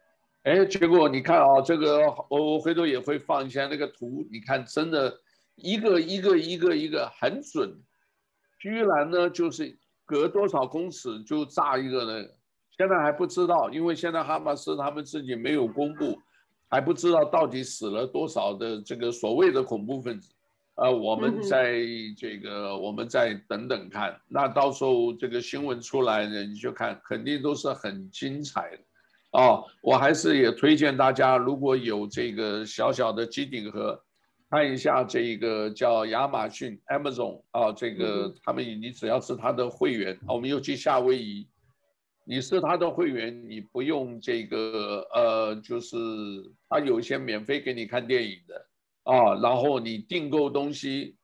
[0.44, 2.00] 哎，结果你看啊，这个
[2.30, 5.14] 我我回头也会放一下那个图，你看真的
[5.56, 7.78] 一个一个一个一个很准，
[8.62, 12.28] 居然呢就是隔多少公尺就炸一个呢？
[12.78, 16.16] 现在还不知道，因为现在哈马斯他们自己没有公布，
[16.68, 20.30] 还不知道到底死了多少的这个所谓的恐怖分子。
[20.76, 21.82] 呃，我们在
[22.16, 24.16] 这个，我们再等等看。
[24.28, 28.78] 那到时候这个新闻出来呢，你就看，肯定都是很精彩的。
[29.32, 34.00] 哦，我还是也推荐大家，如果有这个小小的机顶盒，
[34.52, 41.48] 看一下这个叫亚马逊 Amazon 啊，这个他们你只要是他的会员，我们又去夏威夷，
[42.22, 45.96] 你是他的会员，你不用这个呃，就是
[46.68, 48.66] 他有一些免费给你看电影的。
[49.04, 51.16] 啊，然后你订购东西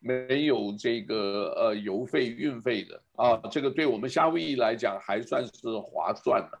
[0.00, 6.58] 没有这个呃邮费运费的啊，这个对我们夏威夷来讲还算是划算的，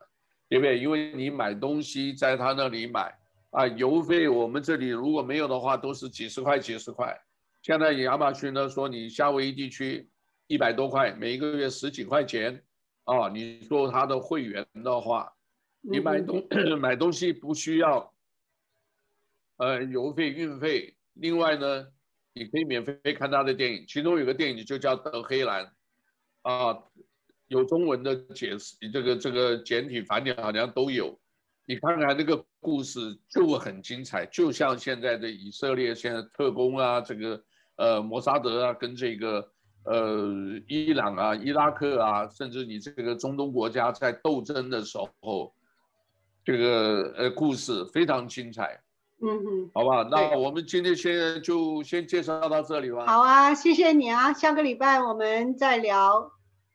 [0.48, 0.78] 对不对？
[0.78, 3.12] 因为你买东西在他那里买
[3.54, 7.16] 啊，邮费我们这里如果没有的话都是几十块几十块。
[7.62, 10.10] 现在亚马逊呢说你夏威夷地区
[10.48, 12.60] 一百多块，每一个月十几块钱
[13.04, 15.32] 啊，你做他的会员的话，
[15.80, 16.44] 你买东
[16.80, 18.12] 买东西不需要。
[19.58, 21.86] 呃，邮费、运费，另外呢，
[22.32, 25.64] 你可以免费看他的电影，其中有个电影就叫《德黑兰》，
[26.42, 26.76] 啊，
[27.46, 31.16] 有中文的解释，这个这个简体繁体好像都有。
[31.66, 37.42] 你看看那个故事就很精彩，就像现在的以色列现在特工啊，这个
[37.76, 39.48] 呃摩萨德啊，跟这个
[39.84, 40.28] 呃
[40.68, 45.54] 伊朗啊、伊拉克啊，甚至你这个中东国家在斗争的时候，
[46.44, 48.78] 这个呃故事非常精彩。
[49.22, 53.06] 嗯哼，好吧，那我们今天先就先介绍到这里吧。
[53.06, 56.30] 好啊，谢谢你啊，下个礼拜我们再聊。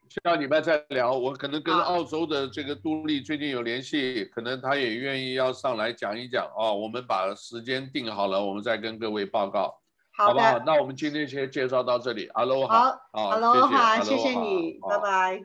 [0.10, 1.12] 下礼拜再聊。
[1.12, 6.72] 我可能跟澳洲的这个杜丽最近有联系，可能他也愿意要上来讲一讲啊。
[6.72, 9.80] 我们把时间定好了，我们再跟各位报告，
[10.12, 10.60] 好，好不好？
[10.66, 12.28] 那我们今天先介绍到这里。
[12.34, 15.42] 哈喽，好，好，哈喽，好，谢谢，谢谢你，拜拜。